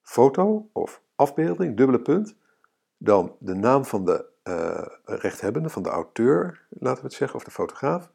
[0.02, 2.36] foto of afbeelding, dubbele punt,
[2.96, 7.44] dan de naam van de uh, rechthebbende, van de auteur, laten we het zeggen, of
[7.44, 8.10] de fotograaf,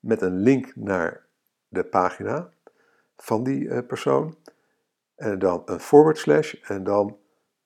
[0.00, 1.26] met een link naar
[1.68, 2.50] de pagina
[3.16, 4.36] van die uh, persoon,
[5.14, 7.18] en dan een forward slash en dan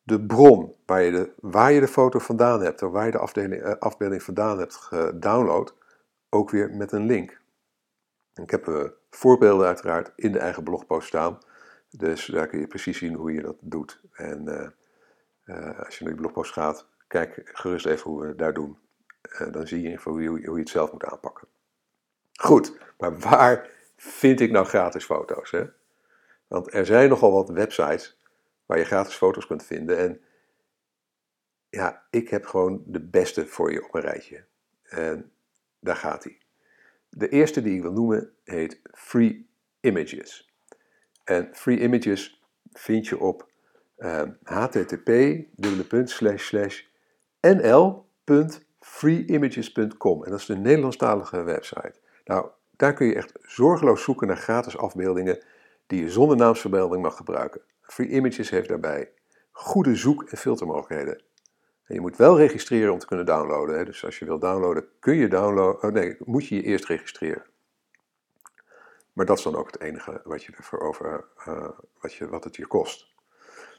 [0.02, 3.56] de bron waar je de, waar je de foto vandaan hebt, of waar je de
[3.56, 5.74] uh, afbeelding vandaan hebt gedownload,
[6.28, 7.40] ook weer met een link.
[8.34, 11.38] Ik heb voorbeelden uiteraard in de eigen blogpost staan,
[11.90, 14.00] dus daar kun je precies zien hoe je dat doet.
[14.12, 14.44] En
[15.44, 18.78] uh, als je naar die blogpost gaat, kijk gerust even hoe we het daar doen.
[19.50, 21.48] dan zie je in hoe je het zelf moet aanpakken.
[22.40, 25.50] Goed, maar waar vind ik nou gratis foto's?
[25.50, 25.64] Hè?
[26.46, 28.18] Want er zijn nogal wat websites
[28.66, 29.98] waar je gratis foto's kunt vinden.
[29.98, 30.20] En
[31.68, 34.44] ja, ik heb gewoon de beste voor je op een rijtje.
[34.82, 35.32] En
[35.80, 36.38] daar gaat hij.
[37.10, 39.48] De eerste die ik wil noemen heet Free
[39.80, 40.52] Images.
[41.24, 42.42] En Free Images
[42.72, 43.50] vind je op
[43.98, 45.08] uh, http
[47.40, 50.24] nl.freeimages.com.
[50.24, 51.94] En dat is de Nederlandstalige website.
[52.24, 55.44] Nou, daar kun je echt zorgeloos zoeken naar gratis afbeeldingen
[55.86, 57.60] die je zonder naamsvermelding mag gebruiken.
[57.80, 59.10] Free Images heeft daarbij
[59.50, 61.22] goede zoek- en filtermogelijkheden.
[61.88, 63.78] Je moet wel registreren om te kunnen downloaden.
[63.78, 63.84] Hè.
[63.84, 65.82] Dus als je wil downloaden, kun je downloaden.
[65.82, 67.44] Oh nee, moet je je eerst registreren.
[69.12, 71.68] Maar dat is dan ook het enige wat, je ervoor over, uh,
[72.00, 73.14] wat, je, wat het je kost.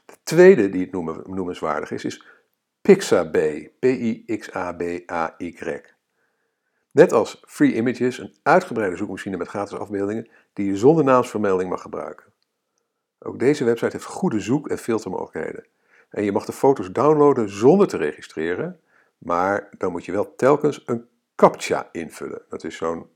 [0.04, 2.26] De tweede die het noemen, noemenswaardig is, is
[2.80, 3.72] Pixabay.
[3.78, 5.80] P-I-X-A-B-A-Y.
[6.90, 11.82] Net als Free Images, een uitgebreide zoekmachine met gratis afbeeldingen die je zonder naamsvermelding mag
[11.82, 12.32] gebruiken.
[13.18, 15.66] Ook deze website heeft goede zoek- en filtermogelijkheden.
[16.10, 18.80] En je mag de foto's downloaden zonder te registreren,
[19.18, 22.42] maar dan moet je wel telkens een CAPTCHA invullen.
[22.48, 23.08] Dat is zo'n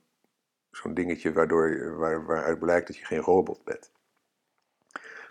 [0.70, 3.92] zo'n dingetje waardoor waaruit blijkt dat je geen robot bent.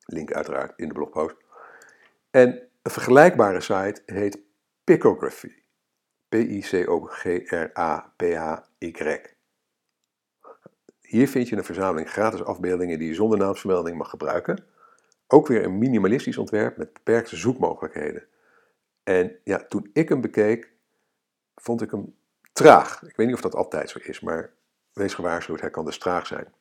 [0.05, 1.35] Link uiteraard in de blogpost.
[2.31, 4.39] En een vergelijkbare site heet
[4.83, 5.53] Picography.
[6.29, 6.81] P-I-C-O-G-R-A-P-H-Y.
[11.01, 14.65] Hier vind je een verzameling gratis afbeeldingen die je zonder naamsvermelding mag gebruiken.
[15.27, 18.25] Ook weer een minimalistisch ontwerp met beperkte zoekmogelijkheden.
[19.03, 20.71] En ja, toen ik hem bekeek,
[21.55, 22.15] vond ik hem
[22.51, 23.03] traag.
[23.03, 24.53] Ik weet niet of dat altijd zo is, maar
[24.93, 26.53] wees gewaarschuwd, hij kan dus traag zijn.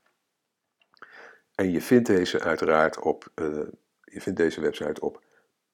[1.55, 3.67] En je vindt deze uiteraard op, uh,
[4.05, 5.25] je vindt deze website op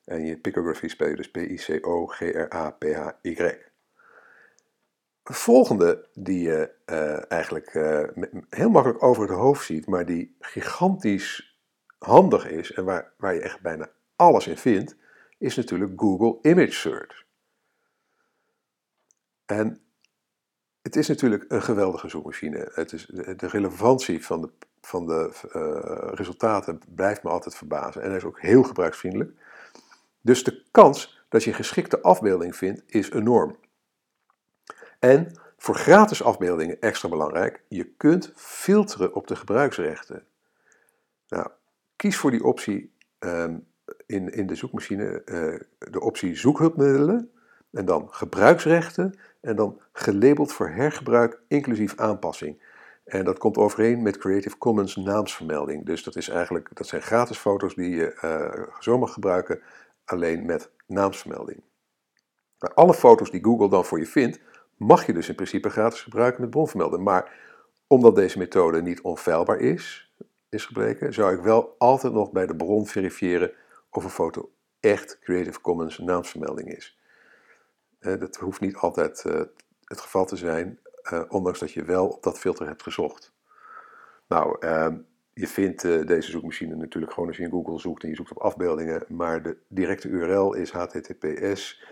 [0.03, 2.51] En je picography spel je dus P-I-C-O-G-R-A-P-H-Y
[5.23, 8.03] volgende die je uh, eigenlijk uh,
[8.49, 11.57] heel makkelijk over het hoofd ziet, maar die gigantisch
[11.97, 13.89] handig is en waar, waar je echt bijna
[14.23, 14.95] alles in vindt,
[15.37, 17.23] is natuurlijk Google Image Search.
[19.45, 19.81] En
[20.81, 22.71] het is natuurlijk een geweldige zoekmachine.
[22.73, 24.49] Het is, de, relevantie van de,
[24.81, 28.01] van de uh, resultaten blijft me altijd verbazen.
[28.01, 29.31] En hij is ook heel gebruiksvriendelijk.
[30.21, 33.57] Dus de kans dat je een geschikte afbeelding vindt, is enorm.
[34.99, 40.25] En voor gratis afbeeldingen extra belangrijk, je kunt filteren op de gebruiksrechten.
[41.27, 41.47] Nou,
[41.95, 43.67] kies voor die optie um,
[44.05, 45.59] in, in de zoekmachine, uh,
[45.91, 47.31] de optie zoekhulpmiddelen
[47.71, 52.61] en dan gebruiksrechten en dan gelabeld voor hergebruik inclusief aanpassing.
[53.03, 55.85] En dat komt overeen met Creative Commons naamsvermelding.
[55.85, 59.61] Dus dat, is eigenlijk, dat zijn gratis foto's die je uh, zo mag gebruiken,
[60.05, 61.61] alleen met naamsvermelding.
[62.59, 64.39] Maar alle foto's die Google dan voor je vindt,
[64.77, 67.03] mag je dus in principe gratis gebruiken met bronvermelding.
[67.03, 67.31] Maar
[67.87, 70.11] omdat deze methode niet onfeilbaar is,
[70.49, 73.51] is gebleken, zou ik wel altijd nog bij de bron verifiëren
[73.97, 76.97] of een foto echt Creative Commons naamsvermelding is.
[77.99, 79.41] Dat hoeft niet altijd uh,
[79.83, 80.79] het geval te zijn,
[81.13, 83.33] uh, ondanks dat je wel op dat filter hebt gezocht.
[84.27, 84.97] Nou, ehm,
[85.33, 88.41] je vindt deze zoekmachine natuurlijk gewoon als je in Google zoekt en je zoekt op
[88.41, 91.83] afbeeldingen, maar de directe URL is https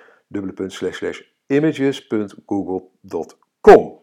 [1.48, 4.00] images.google.com.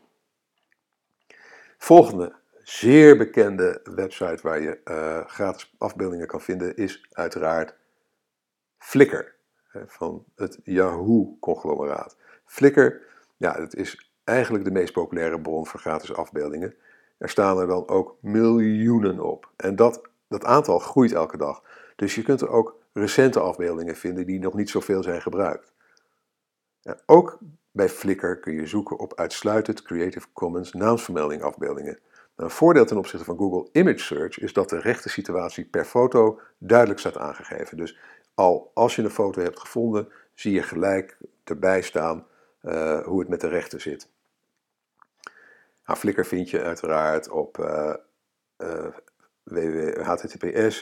[1.79, 4.81] Volgende zeer bekende website waar je
[5.27, 7.78] gratis afbeeldingen kan vinden is uiteraard
[8.79, 9.37] Flickr
[9.87, 12.17] van het Yahoo-conglomeraat.
[12.45, 12.89] Flickr,
[13.37, 16.75] ja, het is eigenlijk de meest populaire bron voor gratis afbeeldingen.
[17.19, 19.51] Er staan er dan ook miljoenen op.
[19.57, 21.63] En dat, dat aantal groeit elke dag.
[21.97, 25.73] Dus je kunt er ook recente afbeeldingen vinden die nog niet zoveel zijn gebruikt.
[27.07, 27.39] Ook
[27.71, 31.99] bij Flickr kun je zoeken op uitsluitend Creative Commons naamsvermelding afbeeldingen.
[32.37, 35.85] Nou, een voordeel ten opzichte van Google Image Search is dat de rechte situatie per
[35.85, 37.77] foto duidelijk staat aangegeven.
[37.77, 37.99] Dus
[38.39, 42.27] al als je een foto hebt gevonden, zie je gelijk erbij staan
[42.63, 44.11] uh, hoe het met de rechten zit.
[45.87, 47.95] Nou, Flickr vind je uiteraard op uh,
[48.59, 48.87] uh,
[50.07, 50.81] https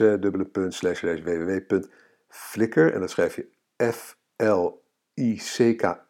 [1.22, 3.48] www.flickr en dan schrijf je
[3.92, 4.66] f l
[5.14, 6.04] ickr.com.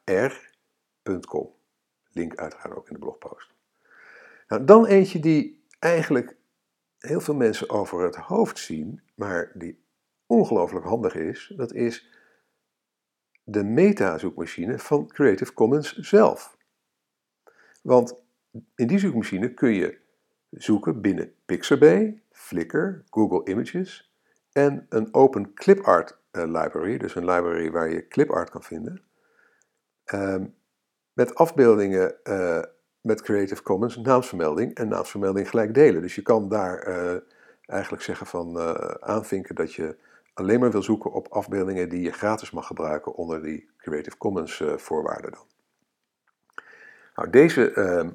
[2.13, 3.55] Link uiteraard ook in de blogpost.
[4.49, 6.37] Nou, dan eentje die eigenlijk
[6.99, 9.85] heel veel mensen over het hoofd zien, maar die
[10.27, 12.11] ongelooflijk handig is, dat is
[13.45, 16.57] de meta-zoekmachine van Creative Commons zelf.
[17.83, 18.17] Want
[18.75, 19.99] in die zoekmachine kun je
[20.51, 24.15] zoeken binnen Pixabay, Flickr, Google Images
[24.53, 29.03] en een open clipart uh, library, dus een library waar je clipart kan vinden,
[30.15, 30.55] um,
[31.13, 32.63] met afbeeldingen uh,
[33.01, 36.03] met Creative Commons naamsvermelding en naamsvermelding gelijk delen.
[36.03, 37.21] Dus je kan daar uh,
[37.67, 38.59] eigenlijk zeggen van
[39.03, 39.97] aanvinken dat je
[40.37, 44.63] alleen maar wil zoeken op afbeeldingen die je gratis mag gebruiken onder die Creative Commons
[44.77, 45.47] voorwaarden dan.
[47.15, 48.11] Nou, deze ehm,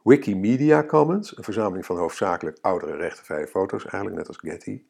[0.03, 4.83] Wikimedia Commons, een verzameling van hoofdzakelijk oudere rechtenvrije foto's, eigenlijk net als Getty.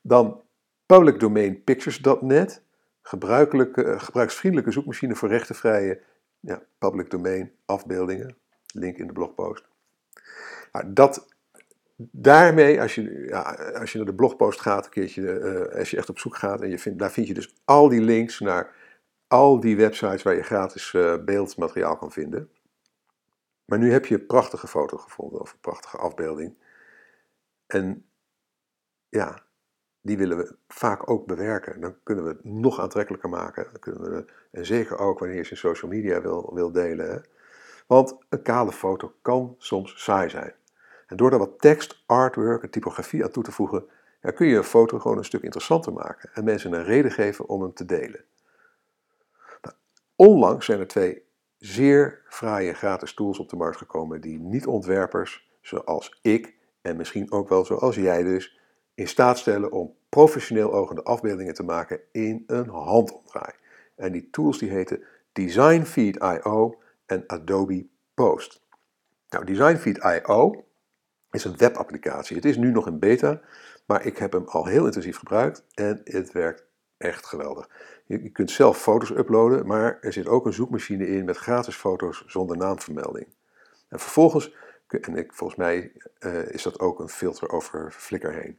[0.00, 0.42] Dan
[0.86, 2.62] Public Domain Pictures.net,
[3.02, 6.00] gebruikelijke, gebruiksvriendelijke zoekmachine voor rechtenvrije
[6.40, 8.36] ja, public domain afbeeldingen.
[8.74, 9.68] Link in de blogpost.
[10.72, 11.29] Nou, dat,
[12.10, 13.40] daarmee, als je, ja,
[13.80, 16.60] als je naar de blogpost gaat, een keertje, uh, als je echt op zoek gaat,
[16.60, 18.74] en je daar vind je dus al die links naar
[19.26, 22.50] al die websites waar je gratis uh, beeldmateriaal kan vinden.
[23.64, 26.54] Maar nu heb je een prachtige foto gevonden of een prachtige afbeelding.
[27.66, 28.06] En
[29.08, 29.42] ja,
[30.00, 31.80] die willen we vaak ook bewerken.
[31.80, 33.64] Dan kunnen we het nog aantrekkelijker maken.
[33.64, 37.28] Dan kunnen we, en zeker ook wanneer je ze social media wil, wil delen.
[37.86, 40.54] Want een kale foto kan soms saai zijn.
[41.10, 43.84] En door daar wat tekst, artwork en typografie aan toe te voegen,
[44.20, 47.48] ja, kun je een foto gewoon een stuk interessanter maken en mensen een reden geven
[47.48, 48.24] om hem te delen.
[49.62, 49.76] Nou,
[50.16, 51.22] onlangs zijn er twee
[51.58, 57.48] zeer fraaie gratis tools op de markt gekomen die niet-ontwerpers, zoals ik en misschien ook
[57.48, 58.58] wel zoals jij dus,
[58.94, 63.52] in staat stellen om professioneel ogende afbeeldingen te maken in een handomdraai.
[63.96, 65.02] En die tools die heten
[65.32, 68.62] DesignFeed.io en Adobe Post.
[69.28, 70.64] Nou, DesignFeed.io
[71.30, 72.36] is een webapplicatie.
[72.36, 73.40] Het is nu nog in beta,
[73.86, 76.64] maar ik heb hem al heel intensief gebruikt en het werkt
[76.96, 77.68] echt geweldig.
[78.06, 82.24] Je, kunt zelf foto's uploaden, maar er zit ook een zoekmachine in met gratis foto's
[82.26, 83.26] zonder naamvermelding.
[83.88, 84.54] En vervolgens,
[84.86, 88.58] en ik, volgens mij uh, is dat ook een filter over Flickr heen.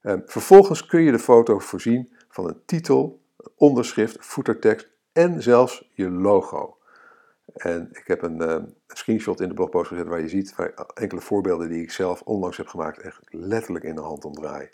[0.00, 3.20] Ehm, vervolgens kun je de foto voorzien van een titel,
[3.56, 6.75] onderschrift, footertekst en zelfs je logo.
[7.56, 11.20] En ik heb een, ehm, screenshot in de blogpost gezet waar je ziet waar enkele
[11.20, 14.68] voorbeelden die ik zelf onlangs heb gemaakt echt letterlijk in de hand omdraai.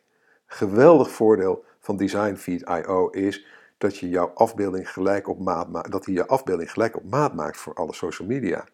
[0.46, 3.46] Geweldig voordeel van DesignFeed.io is
[3.78, 7.34] dat je jouw afbeelding gelijk op maat maakt, dat hij je afbeelding gelijk op maat
[7.34, 8.66] maakt voor alle social media.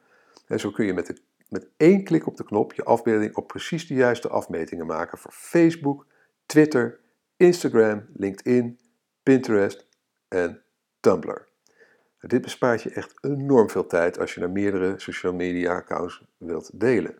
[0.46, 3.46] En zo kun je met, de, met één klik op de knop je afbeelding op
[3.46, 6.06] precies de juiste afmetingen maken voor Facebook,
[6.46, 7.00] Twitter,
[7.36, 8.78] Instagram, LinkedIn,
[9.22, 9.86] Pinterest
[10.28, 10.62] en
[11.00, 11.47] Tumblr.
[12.20, 16.80] Dit bespaart je echt enorm veel tijd als je naar meerdere social media accounts wilt
[16.80, 17.18] delen.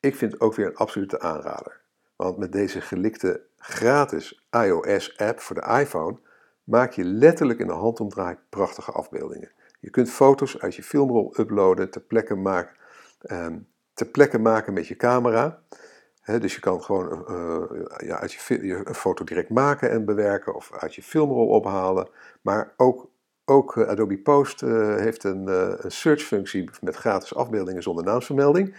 [0.00, 1.80] Ik vind het ook weer een absolute aanrader.
[2.16, 6.18] Want met deze gelikte gratis iOS-app voor de iPhone
[6.64, 9.50] maak je letterlijk in de handomdraai prachtige afbeeldingen.
[9.80, 12.76] Je kunt foto's uit je filmrol uploaden, ter plekke, maken,
[13.30, 15.62] um, ter plekke maken met je camera.
[16.24, 20.72] dus je kan gewoon uh, ja, uit je, een foto direct maken en bewerken of
[20.72, 22.08] uit je filmrol ophalen.
[22.42, 23.10] Maar ook,
[23.44, 25.46] ook uh, Adobe Post heeft een,
[25.84, 28.76] een search-functie met gratis afbeeldingen zonder naamsvermelding.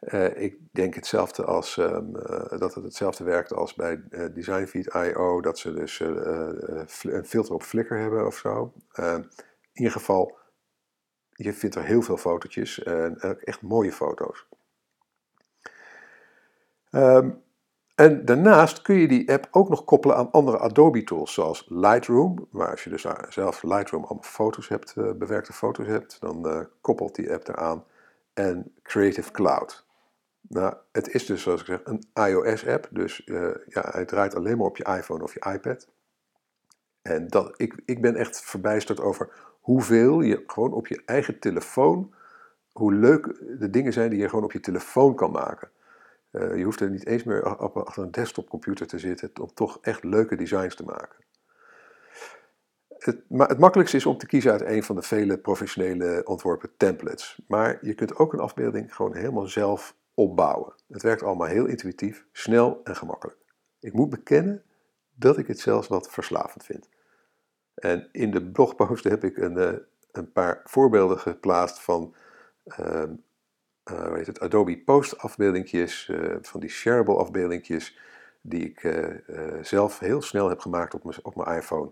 [0.00, 5.40] Uh, ik denk hetzelfde als, um, uh, dat het hetzelfde werkt als bij uh, DesignFeed.io,
[5.40, 8.72] dat ze dus een filter op Flickr hebben of zo.
[8.92, 9.28] Ehm, in
[9.72, 10.38] ieder geval,
[11.30, 14.46] je vindt er heel veel fotootjes en echt mooie foto's.
[16.90, 17.42] Um,
[17.94, 22.48] en daarnaast kun je die app ook nog koppelen aan andere Adobe tools, zoals Lightroom.
[22.50, 27.32] Maar als je dus zelf Lightroom allemaal foto's hebt, bewerkte foto's hebt, dan koppelt die
[27.32, 27.84] app eraan.
[28.34, 29.86] En Creative Cloud.
[30.48, 34.56] Nou, het is dus zoals ik zeg een iOS-app, dus uh, ja, hij draait alleen
[34.56, 35.88] maar op je iPhone of je iPad.
[37.02, 42.14] En dat, ik, ik ben echt verbijsterd over hoeveel je gewoon op je eigen telefoon,
[42.72, 43.24] hoe leuk
[43.58, 45.70] de dingen zijn die je gewoon op je telefoon kan maken.
[46.32, 50.04] Uh, je hoeft er niet eens meer achter een desktopcomputer te zitten om toch echt
[50.04, 51.24] leuke designs te maken.
[52.98, 56.70] Het, maar het makkelijkste is om te kiezen uit een van de vele professionele ontworpen
[56.76, 57.40] templates.
[57.48, 60.74] Maar je kunt ook een afbeelding gewoon helemaal zelf opbouwen.
[60.88, 63.38] Het werkt allemaal heel intuïtief, snel en gemakkelijk.
[63.80, 64.62] Ik moet bekennen
[65.14, 66.88] dat ik het zelfs wat verslavend vind.
[67.74, 69.72] En in de blogpost heb ik een, uh,
[70.12, 72.14] een paar voorbeelden geplaatst van
[72.64, 73.02] uh,
[73.90, 77.98] uh, weet het, Adobe Post afbeeldingjes, uh, van die shareable afbeeldingjes,
[78.40, 79.04] die ik
[79.62, 81.90] zelf heel snel heb gemaakt op mijn, op mijn iPhone.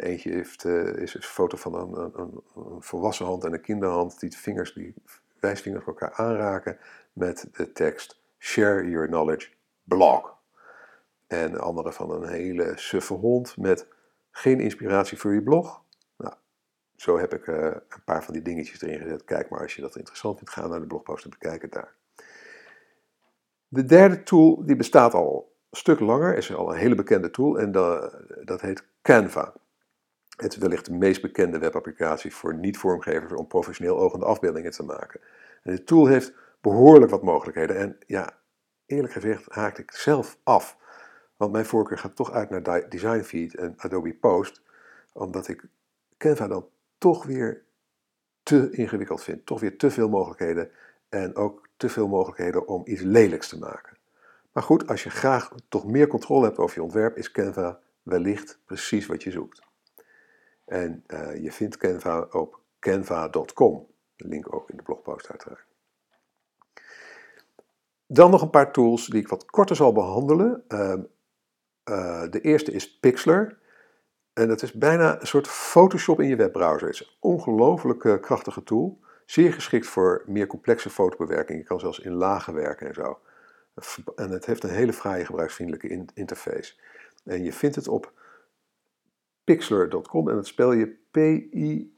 [0.00, 4.36] eentje heeft, is een foto van een, een, een, volwassen hand en een kinderhand, die
[4.36, 4.94] vingers, die
[5.40, 6.78] wijsvingers elkaar aanraken
[7.18, 9.48] met de tekst Share Your Knowledge
[9.82, 10.36] Blog.
[11.26, 13.86] En de andere van een hele suffe hond met
[14.30, 15.82] geen inspiratie voor je blog.
[16.16, 16.34] Nou,
[16.96, 19.24] zo heb ik uh, een paar van die dingetjes erin gezet.
[19.24, 21.94] Kijk maar als je dat interessant vindt, ga naar de blogpost en bekijk het daar.
[23.68, 27.58] De derde tool die bestaat al een stuk langer, is al een hele bekende tool
[27.58, 29.54] en dat, dat heet Canva.
[30.36, 35.20] Het is wellicht de meest bekende webapplicatie voor niet-vormgevers om professioneel ogende afbeeldingen te maken.
[35.62, 38.38] En de tool heeft behoorlijk wat mogelijkheden en ja,
[38.86, 40.76] eerlijk gezegd haakte ik zelf af.
[41.36, 44.62] Want mijn voorkeur gaat toch uit naar Designfeed en Adobe Post,
[45.12, 45.64] omdat ik
[46.16, 47.64] Canva dan toch weer
[48.42, 49.46] te ingewikkeld vind.
[49.46, 50.70] Toch weer te veel mogelijkheden
[51.08, 53.96] en ook te veel mogelijkheden om iets lelijks te maken.
[54.52, 58.60] Maar goed, als je graag toch meer controle hebt over je ontwerp, is Canva wellicht
[58.64, 59.62] precies wat je zoekt.
[60.64, 63.86] En uh, je vindt Canva op canva.com.
[64.16, 65.67] De link ook in de blogpost uiteraard.
[68.10, 70.64] Dan nog een paar tools die ik wat korter zal behandelen.
[70.68, 70.94] Uh,
[71.84, 73.58] uh, de eerste is Pixlr.
[74.32, 76.88] En dat is bijna een soort Photoshop in je webbrowser.
[76.88, 79.00] Het is een ongelooflijk krachtige tool.
[79.26, 81.58] Zeer geschikt voor meer complexe fotobewerking.
[81.58, 83.18] Je kan zelfs in lagen werken en zo.
[84.16, 86.74] En het heeft een hele fraaie gebruiksvriendelijke in interface.
[87.24, 88.12] En je vindt het op
[89.44, 91.92] pixlr.com en dat spel je p-i-x-l-r.com.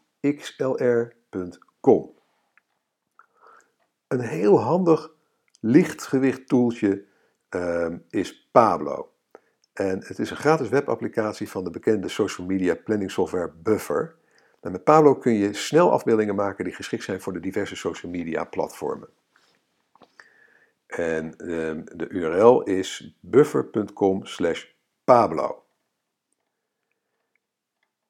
[4.08, 5.12] Een heel handig
[5.60, 7.04] lichtgewicht toeltje
[7.50, 9.12] uh, is Pablo.
[9.72, 14.14] En het is een gratis webapplicatie van de bekende social media planning software Buffer.
[14.60, 18.12] En met Pablo kun je snel afbeeldingen maken die geschikt zijn voor de diverse social
[18.12, 19.08] media platformen.
[20.86, 24.64] En ehm, de URL is buffer.com slash
[25.04, 25.64] Pablo.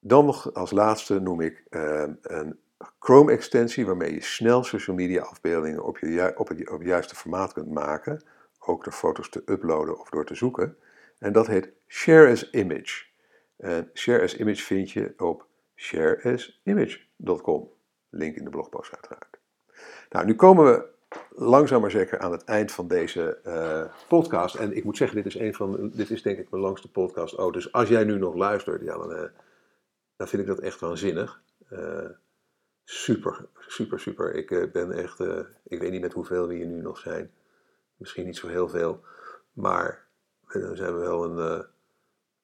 [0.01, 2.59] Dan nog als laatste noem ik ehm, een
[2.99, 8.23] Chrome-extensie waarmee je snel social media afbeeldingen op, je, op, het, juiste formaat kunt maken,
[8.59, 10.77] ook door foto's te uploaden of door te zoeken.
[11.19, 13.05] En dat heet Share as Image.
[13.57, 17.71] En Share as Image vind je op shareasimage.com.
[18.11, 19.39] Link in de blogpost uiteraard.
[20.11, 20.89] Nou, nu komen we
[21.31, 24.55] langzaam maar zeker aan het eind van deze uh, podcast.
[24.55, 27.37] En ik moet zeggen, dit is, een van, dit is denk ik mijn langste podcast.
[27.37, 29.23] Oh, dus als jij nu nog luistert, ja, dan, uh,
[30.17, 31.43] dan vind ik dat echt waanzinnig.
[31.73, 32.05] Uh,
[32.91, 34.35] super, super, super.
[34.35, 35.21] Ik ben echt,
[35.63, 37.31] ik weet niet met hoeveel we hier nu nog zijn.
[37.97, 39.05] Misschien niet zo heel veel.
[39.53, 40.07] Maar
[40.53, 41.65] dan zijn we wel een, uh,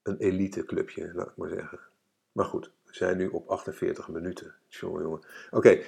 [0.03, 1.78] een elite clubje, laat ik maar zeggen.
[2.32, 4.55] Maar goed, we zijn nu op 48 minuten.
[4.68, 5.20] Jongen, jongen.
[5.51, 5.78] Oké,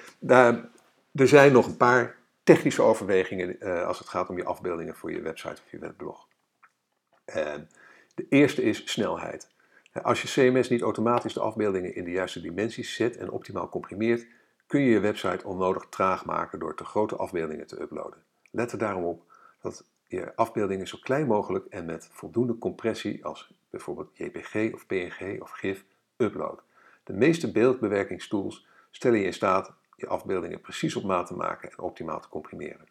[1.15, 5.21] er zijn nog een paar technische overwegingen als het gaat om je afbeeldingen voor je
[5.21, 6.27] website of je webblog.
[8.15, 9.49] de eerste is snelheid.
[9.91, 14.25] Als je CMS niet automatisch de afbeeldingen in de juiste dimensies zet en optimaal comprimeert,
[14.69, 18.23] kun je je website onnodig traag maken door te grote afbeeldingen te uploaden.
[18.51, 19.23] Let er daarom op
[19.61, 25.41] dat je afbeeldingen zo klein mogelijk en met voldoende compressie als bijvoorbeeld JPG of PNG
[25.41, 25.85] of GIF
[26.17, 26.63] upload.
[27.03, 31.79] De meeste beeldbewerkingstools stellen je in staat je afbeeldingen precies op maat te maken en
[31.79, 32.87] optimaal te comprimeren.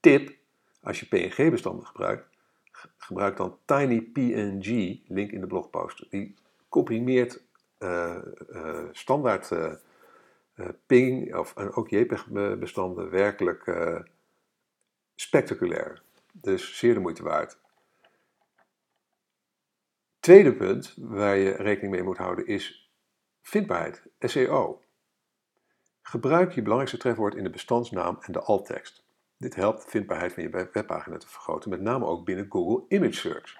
[0.00, 0.36] Tip:
[0.82, 2.28] als je PNG-bestanden gebruikt,
[2.96, 6.10] gebruik dan TinyPNG, link in de blogpost.
[6.10, 6.34] Die
[6.68, 7.42] comprimeert
[8.92, 9.74] standaard uh,
[10.86, 13.64] ping of ook JPEG-bestanden werkelijk
[15.14, 16.02] spectaculair.
[16.32, 17.58] Dus zeer de moeite waard.
[20.20, 22.90] Tweede punt waar je rekening mee moet houden is
[23.42, 24.80] vindbaarheid, SEO.
[26.02, 29.04] Gebruik je belangrijkste trefwoord in de bestandsnaam en de alttekst.
[29.36, 33.12] Dit helpt de vindbaarheid van je webpagina te vergroten, met name ook binnen Google Image
[33.12, 33.58] Search.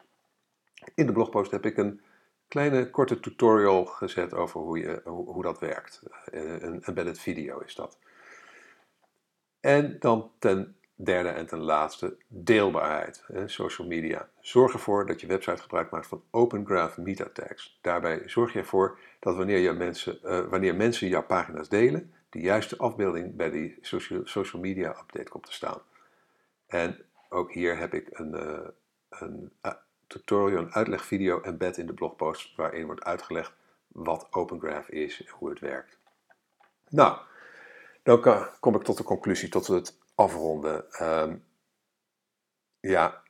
[0.95, 2.01] In de blogpost heb ik een
[2.51, 6.03] kleine korte tutorial gezet over hoe, je, hoe, dat werkt.
[6.24, 7.98] Een embedded video is dat.
[9.61, 13.24] En dan ten Derde en ten laatste, deelbaarheid.
[13.46, 14.28] Social media.
[14.40, 17.78] Zorg ervoor dat je website gebruik maakt van Open Graph meta tags.
[17.80, 22.40] Daarbij zorg je ervoor dat wanneer, je mensen, uh, wanneer mensen jouw pagina's delen, de
[22.40, 25.80] juiste afbeelding bij die social, social media update komt te staan.
[26.66, 28.68] En ook hier heb ik een, uh,
[29.09, 29.53] een
[30.11, 33.53] tutorial, een uitlegvideo embed in de blogpost waarin wordt uitgelegd
[33.89, 35.99] wat Open Graph is en hoe het werkt.
[36.89, 37.19] Nou,
[38.03, 40.85] dan kom ik tot de conclusie, tot het afronden.
[41.03, 41.45] Um,
[42.81, 43.23] ja,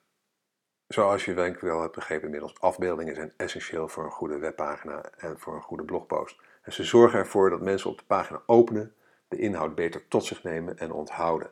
[0.89, 5.39] zoals je denk wel hebt begrepen inmiddels, afbeeldingen zijn essentieel voor een goede webpagina en
[5.39, 6.41] voor een goede blogpost.
[6.62, 8.95] En ze zorgen ervoor dat mensen op de pagina openen,
[9.28, 11.51] de inhoud beter tot zich nemen en onthouden.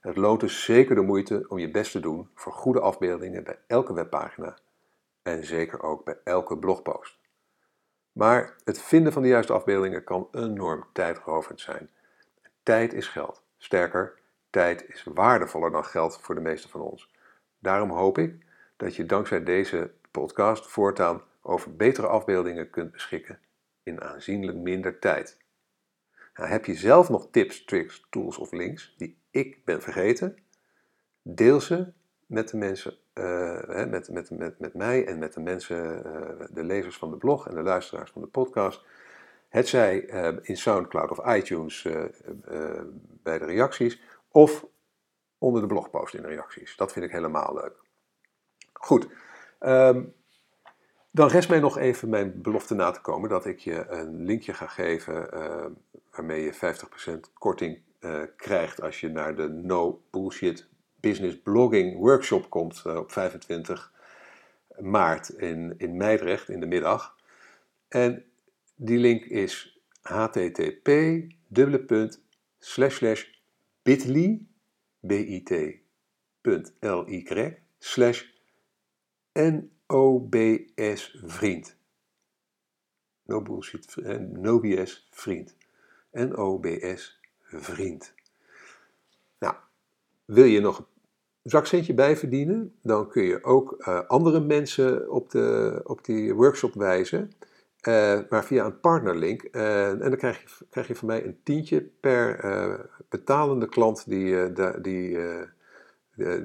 [0.00, 3.58] Het loont dus zeker de moeite om je best te doen voor goede afbeeldingen bij
[3.66, 4.56] elke webpagina
[5.28, 7.18] en zeker ook bij elke blogpost.
[8.12, 11.90] Maar het vinden van de juiste afbeeldingen kan enorm tijdrovend zijn.
[12.62, 13.42] Tijd is geld.
[13.58, 14.18] Sterker,
[14.50, 17.10] tijd is waardevoller dan geld voor de meeste van ons.
[17.58, 18.44] Daarom hoop ik
[18.76, 23.38] dat je dankzij deze podcast voortaan over betere afbeeldingen kunt beschikken
[23.82, 25.38] in aanzienlijk minder tijd.
[26.34, 30.38] Nou, heb je zelf nog tips, tricks, tools of links die ik ben vergeten?
[31.22, 31.92] Deel ze
[32.28, 36.64] met de mensen, uh, met, met, met, met mij en met de mensen, uh, de
[36.64, 38.84] lezers van de blog en de luisteraars van de podcast.
[39.48, 41.82] Het zij uh, in SoundCloud of iTunes
[43.22, 44.66] bij de reacties of
[45.38, 46.76] onder de blogpost in de reacties.
[46.76, 47.76] Dat vind ik helemaal leuk.
[48.72, 49.08] Goed,
[49.60, 50.14] um,
[51.10, 54.54] dan rest mij nog even mijn belofte na te komen dat ik je een linkje
[54.54, 55.28] ga geven
[56.10, 57.82] waarmee je 50% korting
[58.36, 60.68] krijgt als je naar de No Bullshit
[61.00, 63.92] Business Blogging Workshop komt uh, op 25
[64.78, 67.16] maart in, in Meidrecht in de middag.
[67.88, 68.24] En
[68.76, 70.86] die link is http
[73.82, 74.46] bit.ly
[76.40, 78.24] bit.ly slash
[79.32, 81.76] NOBS vriend.
[83.24, 83.42] No
[84.32, 85.56] NOBS vriend.
[86.12, 88.14] NOBS vriend.
[90.28, 95.80] Wil je nog een zakcentje bijverdienen, dan kun je ook uh, andere mensen op, de,
[95.84, 97.30] op die workshop wijzen.
[97.88, 99.48] Uh, maar via een partnerlink.
[99.52, 104.52] Uh, en dan krijg je, krijg je van mij een tientje per betalende klant die,
[104.80, 105.18] die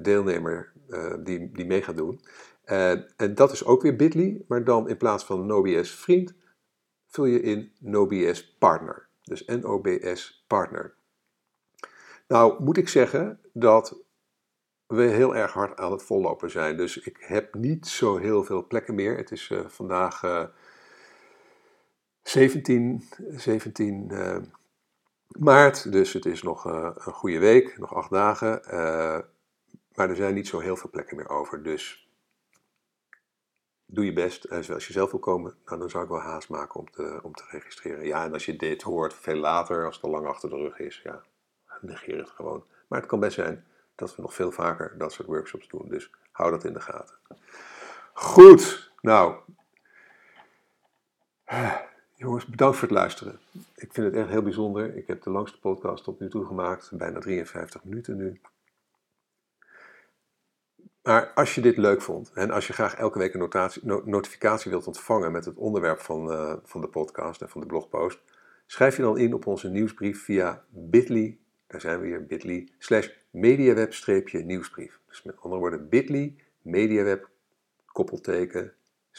[0.01, 0.71] deelnemer
[1.19, 2.19] die, die mee gaat doen.
[3.15, 6.33] En dat is ook weer Bitly, maar dan in plaats van NoBS vriend
[7.07, 9.07] vul je in NoBS partner.
[9.23, 10.93] Dus NOBS partner.
[12.27, 13.97] Nou moet ik zeggen dat
[14.87, 16.77] we heel erg hard aan het vollopen zijn.
[16.77, 19.17] Dus ik heb niet zo heel veel plekken meer.
[19.17, 20.45] Het is uh, vandaag uh,
[22.23, 23.03] 17,
[23.35, 24.37] 17 uh,
[25.27, 28.61] maart, dus het is nog uh, een goede week, nog acht dagen.
[28.65, 29.19] Uh,
[29.95, 31.63] maar er zijn niet zo heel veel plekken meer over.
[31.63, 32.09] Dus
[33.85, 34.49] doe je best.
[34.49, 37.33] Als je zelf wil komen, nou, dan zou ik wel haast maken om te, om
[37.33, 38.05] te registreren.
[38.05, 40.79] Ja, en als je dit hoort veel later, als het al lang achter de rug
[40.79, 41.23] is, ja,
[41.81, 42.63] negeer het gewoon.
[42.93, 43.65] Maar het kan best zijn
[43.95, 45.89] dat we nog veel vaker dat soort workshops doen.
[45.89, 47.15] Dus hou dat in de gaten.
[48.13, 49.35] Goed, nou.
[52.15, 53.39] Jongens, bedankt voor het luisteren.
[53.75, 54.95] Ik vind het echt heel bijzonder.
[54.95, 58.41] Ik heb de langste podcast tot nu toe gemaakt, bijna 53 minuten nu.
[61.03, 64.87] Maar als je dit leuk vond en als je graag elke week een notificatie wilt
[64.87, 68.19] ontvangen met het onderwerp van, uh, van de podcast en van de blogpost,
[68.65, 71.41] schrijf je dan in op onze nieuwsbrief via bit.ly,
[71.73, 74.99] daar zijn we hier, bit.ly, slash mediaweb-nieuwsbrief.
[75.07, 77.29] Dus met andere woorden, bit.ly, mediaweb,
[77.85, 78.73] koppelteken,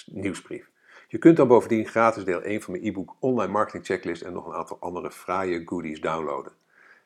[0.06, 0.70] nieuwsbrief.
[1.08, 4.46] Je kunt dan bovendien gratis deel 1 van mijn e-book Online Marketing Checklist en nog
[4.46, 6.52] een aantal andere fraaie goodies downloaden.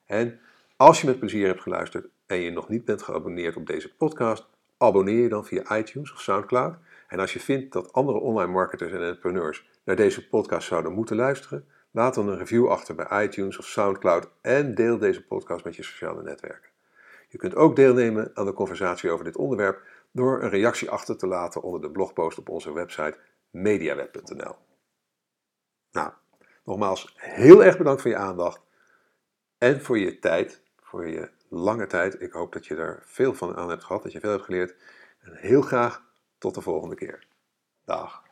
[0.07, 0.41] En
[0.77, 4.47] als je met plezier hebt geluisterd en je nog niet bent geabonneerd op deze podcast,
[4.79, 6.77] Abonneer je dan via iTunes of SoundCloud.
[7.09, 11.17] En als je vindt dat andere online marketers en entrepreneurs naar deze podcast zouden moeten
[11.17, 11.65] luisteren,
[11.99, 15.83] laat dan een review achter bij iTunes of SoundCloud en deel deze podcast met je
[15.83, 16.71] sociale netwerken.
[17.29, 21.27] Je kunt ook deelnemen aan de conversatie over dit onderwerp door een reactie achter te
[21.27, 23.19] laten onder de blogpost op onze website
[23.51, 24.57] mediaweb.nl.
[25.93, 26.13] Nou,
[26.65, 28.61] nogmaals heel erg bedankt voor je aandacht
[29.59, 32.21] en voor je tijd, voor je lange tijd.
[32.21, 34.75] Ik hoop dat je er veel van aan hebt gehad, dat je veel hebt geleerd.
[35.21, 36.03] En heel graag
[36.39, 37.27] tot de volgende keer.
[37.85, 38.28] Dag.